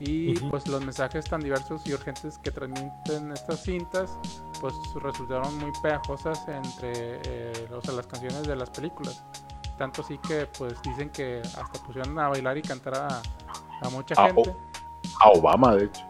[0.00, 4.18] y pues los mensajes tan diversos y urgentes que transmiten estas cintas
[4.60, 9.22] pues resultaron muy pegajosas entre eh, o sea, las canciones de las películas
[9.78, 13.22] tanto así que pues dicen que hasta pusieron a bailar y cantar a,
[13.82, 14.54] a mucha gente
[15.20, 16.02] A Obama, de hecho.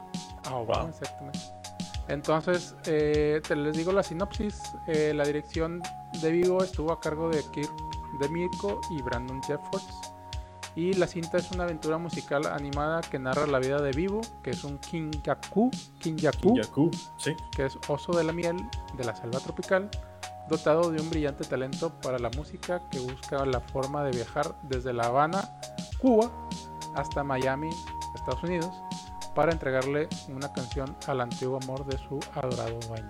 [0.47, 0.89] Ah, Obama, Wow.
[0.91, 1.39] exactamente.
[2.09, 4.61] Entonces, eh, te les digo la sinopsis.
[4.87, 5.81] eh, la dirección
[6.21, 7.73] de Vivo estuvo a cargo de Kirk
[8.21, 10.13] de Mirko y Brandon Jeffords.
[10.77, 14.51] Y la cinta es una aventura musical animada que narra la vida de Vivo, que
[14.51, 17.35] es un Kinjaku, Kinjaku, Yaku, sí.
[17.57, 18.57] que es oso de la miel
[18.97, 19.89] de la selva tropical,
[20.49, 24.93] dotado de un brillante talento para la música que busca la forma de viajar desde
[24.93, 25.59] La Habana,
[25.99, 26.31] Cuba,
[26.95, 27.71] hasta Miami,
[28.15, 28.71] Estados Unidos,
[29.35, 33.09] para entregarle una canción al antiguo amor de su adorado dueño.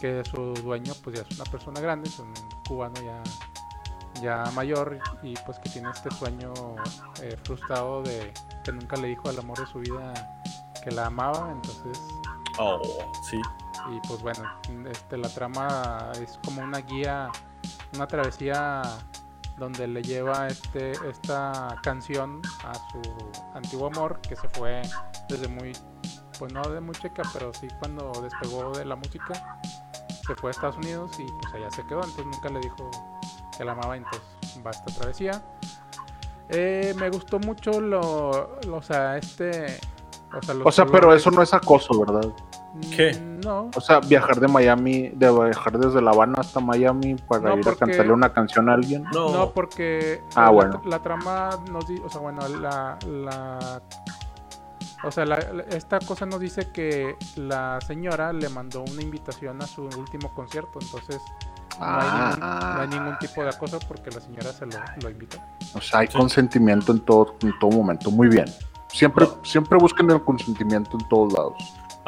[0.00, 2.32] Que su dueño pues ya es una persona grande, es un
[2.66, 3.22] cubano ya,
[4.22, 6.52] ya mayor y pues que tiene este sueño
[7.20, 8.32] eh, frustrado de
[8.64, 10.14] que nunca le dijo al amor de su vida
[10.84, 11.98] que la amaba, entonces
[12.58, 12.80] Oh,
[13.22, 13.40] sí.
[13.90, 14.44] Y pues bueno,
[14.90, 17.30] este, la trama es como una guía,
[17.94, 18.82] una travesía
[19.56, 23.02] donde le lleva este, esta canción a su
[23.54, 24.82] antiguo amor que se fue
[25.28, 25.72] desde muy,
[26.38, 29.58] pues no de muy chica, pero sí cuando despegó de la música,
[30.26, 32.90] se fue a Estados Unidos y pues allá se quedó, entonces nunca le dijo
[33.56, 34.22] que la amaba, entonces
[34.64, 35.42] va esta travesía.
[36.50, 39.78] Eh, me gustó mucho lo, lo- o sea, este...
[40.32, 42.30] O sea, los O sea, pero eso no es acoso, ¿verdad?
[42.94, 43.12] ¿Qué?
[43.44, 47.56] No, O sea, viajar de Miami, de viajar desde La Habana hasta Miami para No,
[47.58, 49.04] ir porque- a cantarle una canción a alguien.
[49.12, 50.82] No, No, porque Ah, la, bueno.
[50.84, 53.82] la trama nos dice, o sea, bueno, la, la
[55.04, 55.38] o sea, la-
[55.70, 60.78] esta cosa nos dice que la señora le mandó una invitación a su último concierto,
[60.80, 61.20] entonces
[61.78, 62.72] no, hay ningún, Ah.
[62.76, 65.38] no hay ningún tipo de acoso porque la señora se lo, lo invitó.
[65.74, 66.16] O sea, hay Sí.
[66.18, 68.10] consentimiento en todo, en todo momento.
[68.10, 68.46] Muy bien.
[68.88, 71.54] Siempre, siempre busquen el consentimiento en todos lados.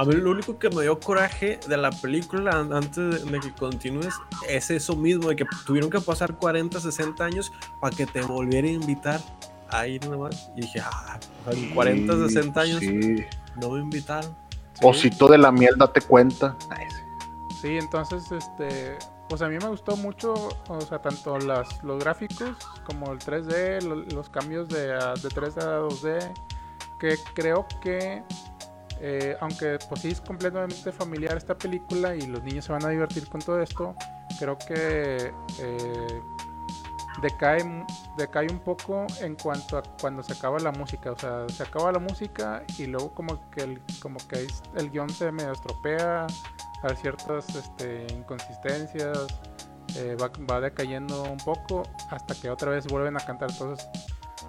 [0.00, 3.40] A mí lo único que me dio coraje de la película an- antes de, de
[3.40, 4.14] que continúes
[4.48, 8.66] es eso mismo, de que tuvieron que pasar 40, 60 años para que te volviera
[8.66, 9.20] a invitar
[9.68, 10.50] a ir nomás.
[10.56, 11.18] Y dije, ah,
[11.52, 13.16] en 40, Sí, 60 años Sí.
[13.60, 14.34] no me invitaron.
[14.72, 16.56] Sí, Osito de la miel, date cuenta.
[17.60, 17.76] Sí.
[17.76, 18.96] entonces, este,
[19.28, 20.32] pues a mí me gustó mucho,
[20.68, 22.52] o sea, tanto las, los gráficos
[22.86, 26.32] como el 3D, lo- los cambios de, a- de 3D a 2D,
[26.98, 28.22] que creo que,
[29.00, 33.28] eh, aunque pues es completamente familiar esta película y los niños se van a divertir
[33.28, 33.94] con todo esto,
[34.38, 36.22] creo que eh,
[37.22, 41.92] decae, un poco en cuanto a cuando se acaba la música, o sea, se acaba
[41.92, 44.46] la música y luego como que el, como que
[44.76, 46.26] el guion se medio estropea,
[46.82, 49.26] hay ciertas este, inconsistencias,
[49.96, 50.16] eh,
[50.50, 53.50] va, decayendo un poco hasta que otra vez vuelven a cantar.
[53.50, 53.86] Entonces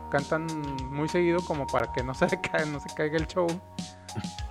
[0.09, 0.45] cantan
[0.89, 3.47] muy seguido como para que no se, ca- no se caiga el show.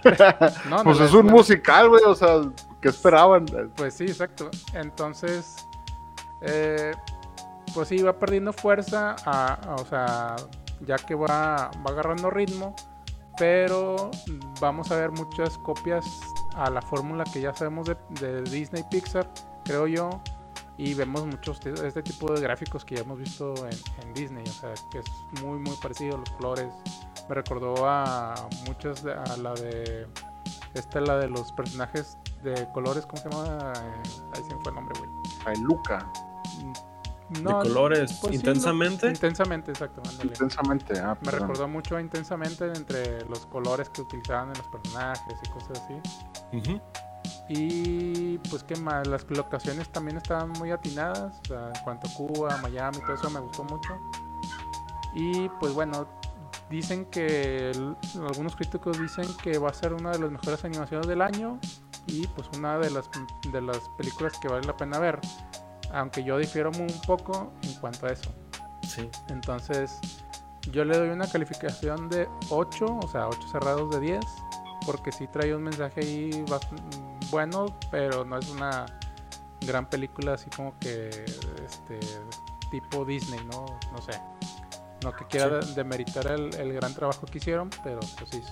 [0.68, 2.40] No, pues es un musical, güey, o sea,
[2.80, 3.46] ¿qué esperaban?
[3.76, 4.51] Pues sí, exacto.
[4.74, 5.66] Entonces,
[6.42, 6.92] eh,
[7.74, 10.36] pues sí, va perdiendo fuerza, a- a- o sea,
[10.86, 12.74] ya que va, va agarrando ritmo,
[13.38, 14.11] pero
[14.61, 16.05] vamos a ver muchas copias
[16.57, 19.30] a la fórmula que ya sabemos de, de Disney Pixar,
[19.64, 20.20] creo yo,
[20.78, 23.78] y vemos muchos este tipo de gráficos que ya hemos visto en,
[24.09, 25.07] en Disney, o sea, que es
[25.42, 26.72] muy, muy parecido, los colores.
[27.31, 28.35] Me recordó a
[28.66, 30.05] muchas, de- a la de,
[30.74, 33.72] esta la de los personajes de colores, ¿cómo se llama?
[33.76, 34.03] Eh,
[34.35, 35.11] ahí se me fue el nombre, güey.
[35.47, 36.11] Ay, Luca,
[37.31, 39.07] de colores pues sí, intensamente.
[39.07, 40.33] no, intensamente, exacto, ándale.
[40.33, 40.99] intensamente.
[40.99, 41.41] Ah, Me perdón.
[41.49, 46.81] recordó mucho a intensamente entre los colores que utilizaban en los personajes y cosas así.
[47.49, 52.14] Y pues qué más, las locaciones también estaban muy atinadas, o sea, en cuanto a
[52.14, 53.97] Cuba, Miami, todo eso me gustó mucho.
[55.14, 56.09] Y pues bueno,
[56.71, 57.97] dicen que el-
[58.27, 61.59] algunos críticos dicen que va a ser una de las mejores animaciones del año
[62.07, 63.11] y pues una de las
[63.53, 65.21] de las películas que vale la pena ver.
[65.93, 68.33] Aunque yo difiero muy un poco en cuanto a eso.
[68.89, 69.09] Sí.
[69.29, 69.99] Entonces,
[70.71, 74.25] yo le doy una calificación de 8, o sea, 8 cerrados de 10,
[74.87, 76.45] porque sí trae un mensaje ahí
[77.31, 78.87] bueno, pero no es una
[79.66, 81.09] gran película así como que
[81.64, 82.01] este
[82.71, 83.66] tipo Disney, ¿no?
[83.93, 84.12] No sé.
[85.05, 85.68] No que quiera Sí.
[85.68, 88.42] de- demeritar el, el gran trabajo que hicieron, pero pues sí,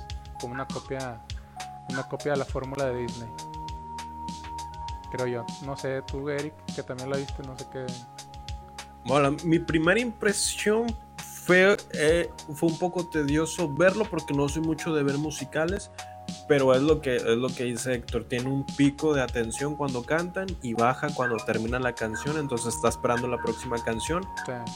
[0.40, 1.20] como una copia
[1.90, 3.30] una copia de la fórmula de Disney.
[5.10, 5.46] Creo yo.
[5.64, 7.86] No sé, tú Eric, que también la viste, no sé qué.
[9.06, 10.94] Bueno, mi primera impresión
[11.46, 15.90] fue, eh, fue un poco tedioso verlo porque no soy mucho de ver musicales,
[16.48, 20.02] pero es lo que es lo que dice Héctor, tiene un pico de atención cuando
[20.02, 24.24] cantan y baja cuando termina la canción, entonces está esperando la próxima canción.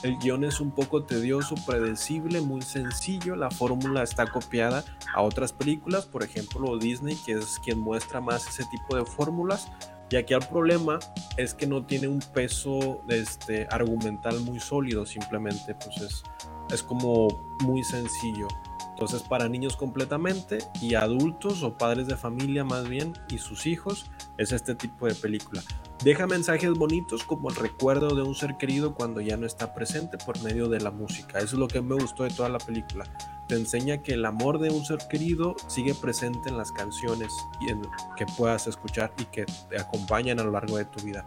[0.02, 3.34] El guion es un poco tedioso, predecible, muy sencillo.
[3.34, 8.46] La fórmula está copiada a otras películas, por ejemplo Disney, que es quien muestra más
[8.46, 9.68] ese tipo de fórmulas.
[10.10, 10.98] Y aquí el problema
[11.38, 16.22] es que no tiene un peso este, argumental muy sólido, simplemente pues es,
[16.70, 17.28] es como
[17.60, 18.46] muy sencillo.
[18.92, 24.10] Entonces para niños completamente y adultos o padres de familia más bien y sus hijos
[24.38, 25.62] es este tipo de película.
[26.04, 30.18] Deja mensajes bonitos como el recuerdo de un ser querido cuando ya no está presente
[30.18, 31.38] por medio de la música.
[31.38, 33.04] Eso es lo que me gustó de toda la película.
[33.46, 37.70] Te enseña que el amor de un ser querido sigue presente en las canciones y
[37.70, 37.82] en-
[38.16, 41.24] que puedas escuchar y que te acompañan a lo largo de tu vida.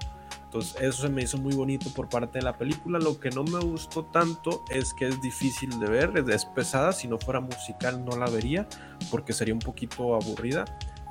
[0.56, 2.98] Entonces eso se me hizo muy bonito por parte de la película.
[2.98, 6.94] Lo que no me gustó tanto es que es difícil de ver, es- es pesada.
[6.94, 8.66] Si no fuera musical no la vería
[9.12, 10.64] porque sería un poquito aburrida.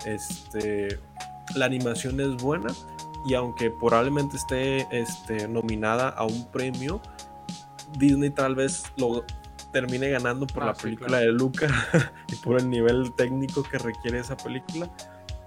[0.06, 0.98] Este,
[1.56, 2.72] la animación es buena
[3.26, 7.02] y aunque probablemente esté este, nominada a un premio,
[7.98, 9.24] Disney tal vez lo
[9.72, 11.26] termine ganando por Ah, la sí, película claro.
[11.26, 11.68] de Luca
[12.28, 14.90] y por el nivel técnico que requiere esa película.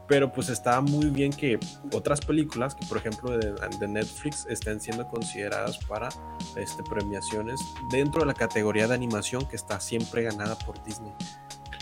[0.07, 1.59] Pero pues está muy bien que
[1.93, 6.09] otras películas, que por ejemplo de, de Netflix, estén siendo consideradas para
[6.55, 7.59] este, premiaciones
[7.91, 11.11] dentro de la categoría de animación que está siempre ganada por Disney.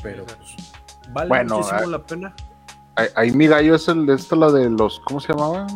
[0.02, 0.56] Pero pues
[1.12, 2.36] vale Bueno, muchísimo ah, la pena.
[2.96, 5.68] Ahí, ahí mi gallo es el de esta, la de los, ¿cómo se llamaba?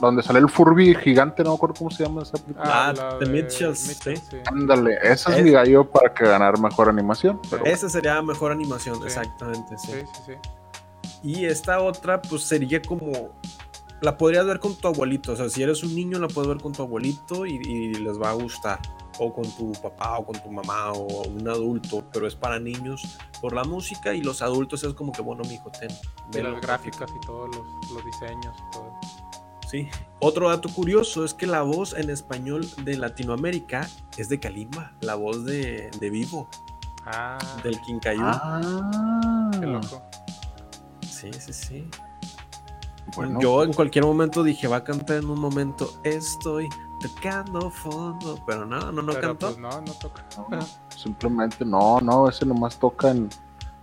[0.00, 2.88] Donde sale el Furby gigante, no me acuerdo cómo se llama esa película.
[2.88, 4.14] Ah, la The de Mitchells, sí.
[4.46, 7.38] Ándale, ese es, Es- mi gallo para que ganar mejor animación.
[7.50, 9.04] Pero Esa sería mejor animación, Sí.
[9.04, 9.92] exactamente, sí.
[9.92, 10.32] Sí, sí, sí.
[11.22, 13.30] Y esta otra, pues sería como.
[14.00, 15.32] La podrías ver con tu abuelito.
[15.32, 18.20] O sea, si eres un niño, la puedes ver con tu abuelito y, y les
[18.20, 18.80] va a gustar.
[19.18, 22.02] O con tu papá, o con tu mamá, o un adulto.
[22.12, 24.12] Pero es para niños por la música.
[24.14, 25.90] Y los adultos es como que, bueno, mi hijo, ten.
[26.34, 28.92] Y las gráficas y todos los, los diseños y todo.
[29.70, 29.88] Sí.
[30.18, 35.14] Otro dato curioso es que la voz en español de Latinoamérica es de Kalimba, la
[35.14, 36.48] voz de, de Vivo,
[37.04, 38.22] Ah, del Quincayú.
[38.22, 40.02] Ah, qué loco.
[41.22, 41.90] Sí, sí, sí.
[43.16, 46.68] bueno, Yo en cualquier momento dije, va a cantar en un momento, estoy
[47.00, 49.46] tocando fondo, pero no, no, no Pero, cantó.
[49.48, 50.24] pues, no, no toca.
[50.50, 50.58] no,
[50.96, 53.28] simplemente no, no, ese nomás toca en.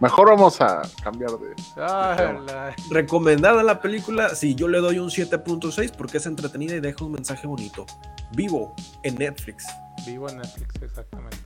[0.02, 1.56] Mejor vamos a cambiar de.
[1.78, 6.80] Ah, la- Recomendada la película, sí, yo le doy un 7.6 porque es entretenida y
[6.82, 7.86] deja un mensaje bonito.
[8.34, 8.74] Vivo
[9.04, 9.66] en Netflix.
[10.06, 11.38] Vivo en Netflix, exactamente.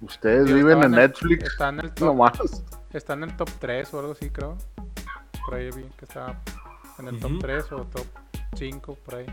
[0.00, 2.32] Ustedes Digo, viven en el- Netflix Está en el top, nomás.
[2.92, 4.58] está en el top 3 o algo así, creo.
[5.44, 6.40] Por ahí vi que estaba
[6.98, 8.06] en el top 3 o top
[8.56, 9.26] 5, por ahí.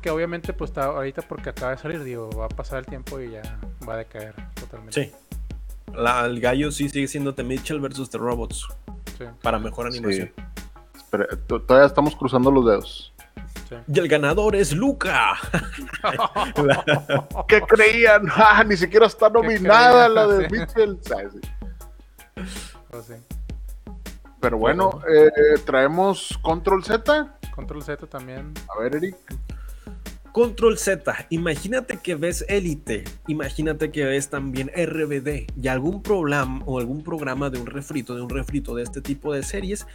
[0.00, 3.20] Que obviamente, pues está ahorita porque acaba de salir, digo, va a pasar el tiempo
[3.20, 3.42] y ya
[3.86, 5.04] va a decaer totalmente.
[5.04, 5.12] Sí.
[5.94, 8.66] La- el gallo sí sigue siendo The Mitchell versus The Robots
[9.18, 10.32] Sí, para mejor animación.
[10.96, 13.12] Espera, to- todavía estamos cruzando los dedos.
[13.68, 13.76] sí.
[13.86, 15.34] Y el ganador es Luca.
[17.48, 18.26] ¿Qué creían?
[18.34, 20.14] Ah, ni siquiera está nominada creían?
[20.14, 20.56] la de Sí.
[20.56, 20.98] Mitchell.
[22.90, 23.14] Pues sí.
[24.44, 25.30] Pero bueno, eh,
[25.64, 27.38] traemos Control Z.
[27.54, 28.52] Control Z también.
[28.68, 29.16] A ver, Eric.
[30.34, 36.80] Control Z, imagínate que ves Elite, imagínate que ves también RBD y algún programa o
[36.80, 39.86] algún programa de un refrito, de un refrito de este tipo de series,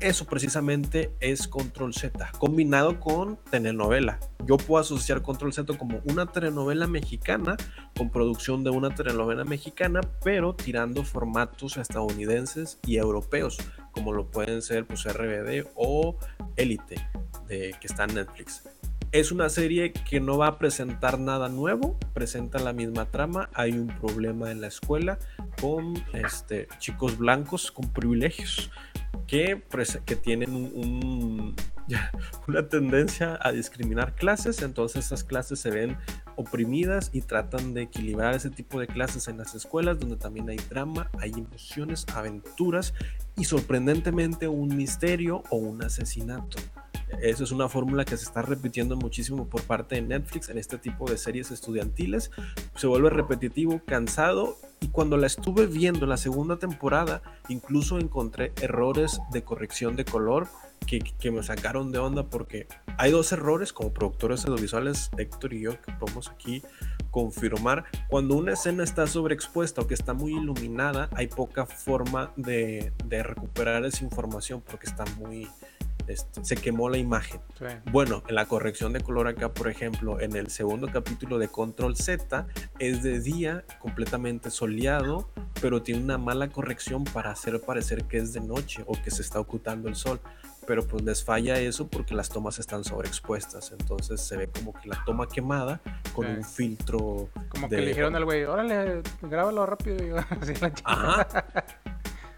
[0.00, 4.20] eso precisamente es Control Z, combinado con telenovela.
[4.44, 7.56] Yo puedo asociar Control Z como una telenovela mexicana
[7.96, 13.56] con producción de una telenovela mexicana, pero tirando formatos estadounidenses y europeos,
[13.92, 16.16] como lo pueden ser pues RBD o
[16.56, 16.96] Elite,
[17.46, 18.62] de, que está en Netflix.
[19.10, 23.48] Es una serie que no va a presentar nada nuevo, presenta la misma trama.
[23.54, 25.18] Hay un problema en la escuela
[25.62, 28.70] con este, chicos blancos con privilegios
[29.26, 29.62] que,
[30.04, 31.56] que tienen un,
[32.48, 35.96] una tendencia a discriminar clases, entonces esas clases se ven
[36.36, 40.58] oprimidas y tratan de equilibrar ese tipo de clases en las escuelas donde también hay
[40.70, 42.94] drama, hay emociones, aventuras
[43.36, 46.58] y sorprendentemente un misterio o un asesinato.
[47.22, 50.78] Esa es una fórmula que se está repitiendo muchísimo por parte de Netflix en este
[50.78, 52.30] tipo de series estudiantiles.
[52.76, 59.20] Se vuelve repetitivo, cansado y cuando la estuve viendo la segunda temporada, incluso encontré errores
[59.32, 60.48] de corrección de color
[60.86, 65.62] que, que, me sacaron de onda porque hay dos errores como productores audiovisuales, Héctor y
[65.62, 66.62] yo, que podemos aquí
[67.10, 67.84] confirmar.
[68.08, 73.22] Cuando una escena está sobreexpuesta o que está muy iluminada, hay poca forma de, de
[73.22, 75.48] recuperar esa información porque está muy
[76.16, 77.40] se quemó la imagen.
[77.90, 81.96] Bueno, en la corrección de color acá, por ejemplo, en el segundo capítulo de Control
[81.96, 82.46] Z,
[82.78, 85.28] es de día, completamente soleado,
[85.60, 89.22] pero tiene una mala corrección para hacer parecer que es de noche o que se
[89.22, 90.20] está ocultando el sol.
[90.66, 93.72] Pero pues les falla eso porque las tomas están sobreexpuestas.
[93.72, 95.80] Entonces se ve como que la toma quemada
[96.14, 97.30] con un filtro.
[97.48, 99.96] Como que le dijeron al güey, órale, grábalo rápido.
[100.04, 100.10] Y,
[100.84, 101.26] Ajá.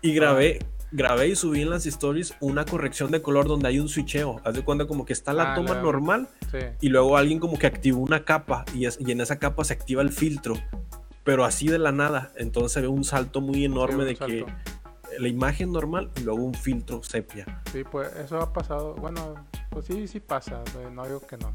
[0.01, 0.61] y grabé,
[0.93, 4.41] grabé y subí en las stories una corrección de color donde hay un switcheo.
[4.45, 6.29] Haz de cuenta como que está la ah, toma normal
[6.81, 10.03] y luego alguien como que activó una capa y, y, en esa capa se activa
[10.03, 10.55] el filtro,
[11.25, 12.33] pero así de la nada.
[12.37, 14.47] Entonces se ve un salto muy enorme de que
[15.19, 17.63] la imagen normal y luego un filtro sepia.
[17.73, 18.95] Sí, pues eso ha pasado.
[18.95, 19.35] Bueno,
[19.71, 20.63] pues sí, sí pasa.
[20.93, 21.55] No digo que no.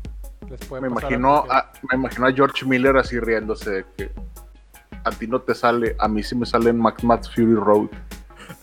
[0.82, 4.12] me, imagino a, me imagino a George Miller así riéndose de que
[5.04, 7.90] a ti no te sale, a mí sí me sale en Max Max Fury Road.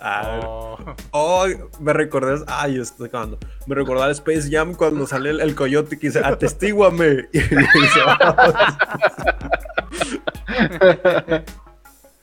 [0.05, 0.77] Ah,
[1.13, 1.47] oh.
[1.79, 2.45] me recordé.
[2.49, 3.39] Ay, estoy acabando.
[3.67, 7.29] Me recordé al Space Jam cuando sale el, coyote que dice: Atestíguame.
[7.33, 7.39] Y,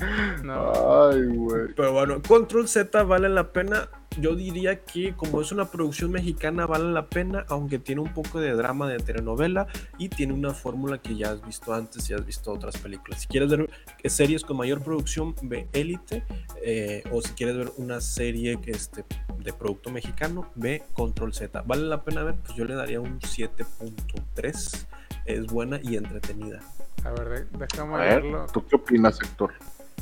[0.02, 1.74] Ay, güey.
[1.76, 3.90] Pero bueno, Control Z vale la pena
[4.20, 8.40] yo diría que como es una producción mexicana vale la pena, aunque tiene un poco
[8.40, 12.26] de drama de telenovela y tiene una fórmula que ya has visto antes y has
[12.26, 13.22] visto otras películas.
[13.22, 13.70] Si quieres ver
[14.06, 16.24] series con mayor producción, ve Élite,
[16.64, 19.06] eh, o si quieres ver una serie que este,
[19.38, 21.62] de producto mexicano, ve Control Z.
[21.66, 22.36] ¿Vale la pena ver?
[22.36, 24.86] Pues yo le daría un 7.3.
[25.26, 26.60] Es buena y entretenida.
[27.04, 28.48] A ver, déjame verlo.
[28.52, 29.54] ¿Tú qué opinas, Héctor?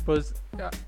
[0.04, 0.34] Pues,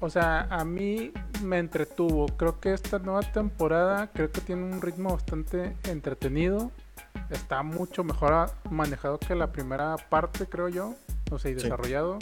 [0.00, 2.26] o sea, a mí me entretuvo.
[2.36, 6.70] Creo que esta nueva temporada, creo que tiene un ritmo bastante entretenido.
[7.28, 10.94] Está mucho mejor manejado que la primera parte, creo yo.
[11.30, 12.18] O sea, y desarrollado.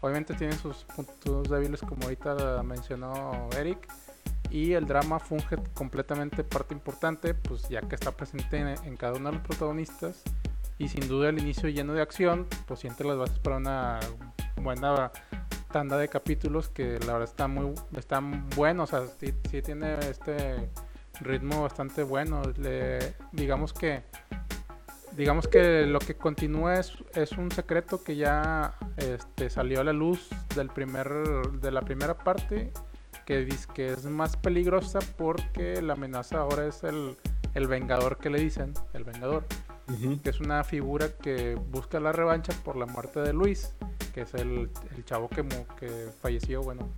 [0.00, 3.88] Obviamente tiene sus puntos débiles, como ahorita mencionó Eric.
[4.50, 9.14] Y el drama funge completamente parte importante, pues ya que está presente en, en cada
[9.14, 10.22] uno de los protagonistas.
[10.78, 13.98] Y sin duda el inicio lleno de acción, pues siente las bases para una
[14.62, 15.10] buena
[15.70, 20.70] tanda de capítulos que la verdad están muy están buenos, o sea, sí, tiene este
[21.20, 22.42] ritmo bastante bueno.
[23.32, 24.02] digamos que
[25.12, 29.92] digamos que lo que continúa es, es un secreto que ya este, salió a la
[29.92, 31.08] luz del primer
[31.60, 32.72] de la primera parte
[33.24, 37.16] que dice que es más peligrosa porque la amenaza ahora es el,
[37.54, 39.44] el vengador que le dicen, el vengador,
[40.22, 43.74] que es una figura que busca la revancha por la muerte de Luis
[44.18, 45.44] que es el, el chavo que,
[45.78, 46.88] que falleció, bueno,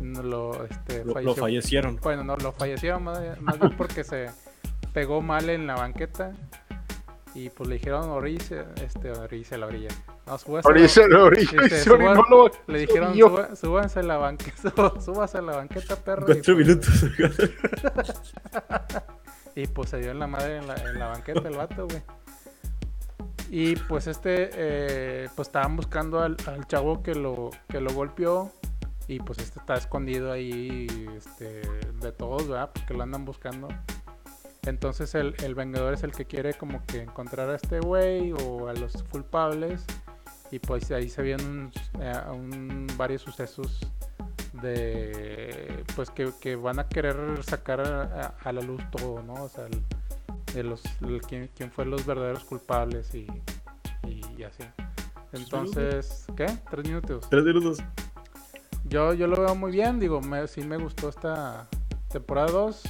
[0.00, 2.00] lo, este, lo, fallecieron.
[2.02, 4.26] Bueno, no, lo fallecieron más, bien porque se
[4.92, 6.32] pegó mal en la banqueta
[7.34, 9.90] y pues le dijeron oríce, este, oríce la orilla.
[10.26, 11.62] No, súbase la orilla.
[12.66, 13.14] le dijeron
[13.56, 16.26] súbanse a la banqueta, súbase a la banqueta, perro.
[16.26, 17.04] Cuatro pues, minutos.
[19.54, 22.02] y pues se dio en la madre en la, en la banqueta el vato, güey.
[23.50, 26.36] Y pues este, eh, pues estaban buscando al,
[26.66, 28.52] chavo que lo, que lo golpeó.
[29.06, 30.86] Y pues este está escondido ahí
[31.16, 31.62] este,
[32.00, 32.70] de todos, ¿verdad?
[32.74, 33.68] Porque lo andan buscando.
[34.66, 38.68] Entonces el, el vengador es el que quiere como que encontrar a este güey o
[38.68, 39.84] a los culpables.
[40.50, 41.70] Y pues ahí se vienen
[42.00, 43.80] eh, varios sucesos
[44.62, 49.34] de pues que, que van a querer sacar a, a la luz todo, ¿no?
[49.34, 49.82] O sea, el-
[50.54, 50.82] de los
[51.28, 53.26] quién, quién fue los verdaderos culpables y,
[54.36, 54.64] y así.
[55.32, 56.46] Entonces, ¿qué?
[56.70, 57.26] Tres minutos.
[57.28, 57.78] Tres minutos.
[58.84, 61.68] Yo, yo lo veo muy bien, digo, me, sí me gustó esta
[62.10, 62.82] temporada 2.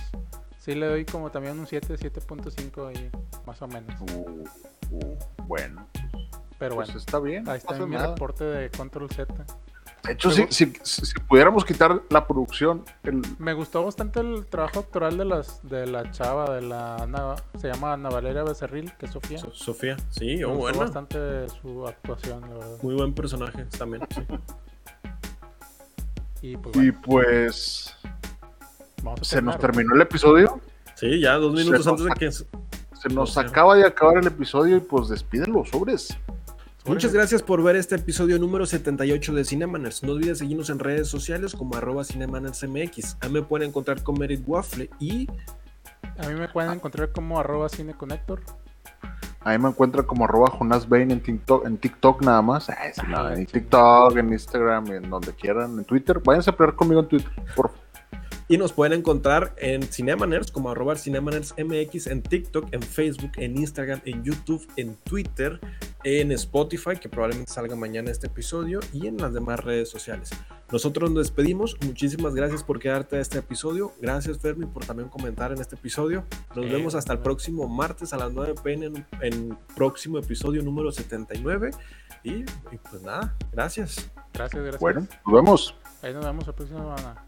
[0.59, 3.11] Sí le doy como también un 7, 7.5 ahí,
[3.46, 4.00] más o menos.
[4.12, 4.44] Uh,
[4.92, 5.86] uh, bueno,
[6.59, 7.48] Pero pues bueno, está bien.
[7.48, 8.09] ahí está mi nada.
[8.09, 9.34] reporte de Control Z.
[10.09, 14.46] De hecho, si, si, si- si pudiéramos quitar la producción, el, Me gustó bastante el
[14.46, 18.90] trabajo actoral de las de la chava, de la Ana- se llama Ana Valeria Becerril,
[18.98, 19.38] que es Sofía.
[19.38, 20.78] So- Sofía, sí, Me oh, gustó bueno.
[20.80, 22.78] bastante su actuación, la verdad.
[22.82, 24.02] Muy buen personaje también.
[24.14, 24.22] sí.
[26.40, 27.96] Y pues y bueno, pues
[29.02, 30.61] vamos a se nos terminó el episodio.
[30.94, 32.30] Sí, ya dos minutos Se antes de que.
[32.32, 36.16] Se nos acaba de acabar el episodio y pues despídelo, sobres.
[36.89, 40.03] Muchas gracias por ver este episodio número 78 de Cinemaners.
[40.03, 43.18] No olvides seguirnos en redes sociales como arroba CinemanersMX.
[43.20, 45.28] A mí me pueden encontrar con Merit Waffle y
[46.16, 48.41] A mí me pueden encontrar como arroba cineconector.
[49.41, 52.70] Ahí me encuentran como arroba Jonas Bain en TikTok, en TikTok nada más.
[52.70, 53.45] Ay, no, en.
[53.45, 56.20] TikTok, en Instagram, en donde quieran, en Twitter.
[56.24, 57.88] Váyanse a pelear conmigo en Twitter, por favor.
[58.51, 64.01] Y nos pueden encontrar en Cinemaners como arroba CinemanersMX en TikTok, en Facebook, en Instagram,
[64.07, 65.61] en YouTube, en Twitter,
[66.03, 70.30] en Spotify, que probablemente salga mañana este episodio, y en las demás redes sociales.
[70.72, 71.76] Nosotros nos despedimos.
[71.84, 73.92] Muchísimas gracias por quedarte a este episodio.
[74.01, 76.24] Gracias, Fermi, por también comentar en este episodio.
[76.57, 80.62] Nos Sí, vemos hasta el próximo martes a las 9 pm en, en próximo episodio
[80.62, 81.70] número 79.
[82.24, 82.44] Y, y
[82.90, 84.11] pues nada, gracias.
[84.32, 84.80] Gracias, gracias.
[84.80, 85.74] Bueno, nos vemos.
[86.03, 87.28] Ahí nos vemos la próxima semana.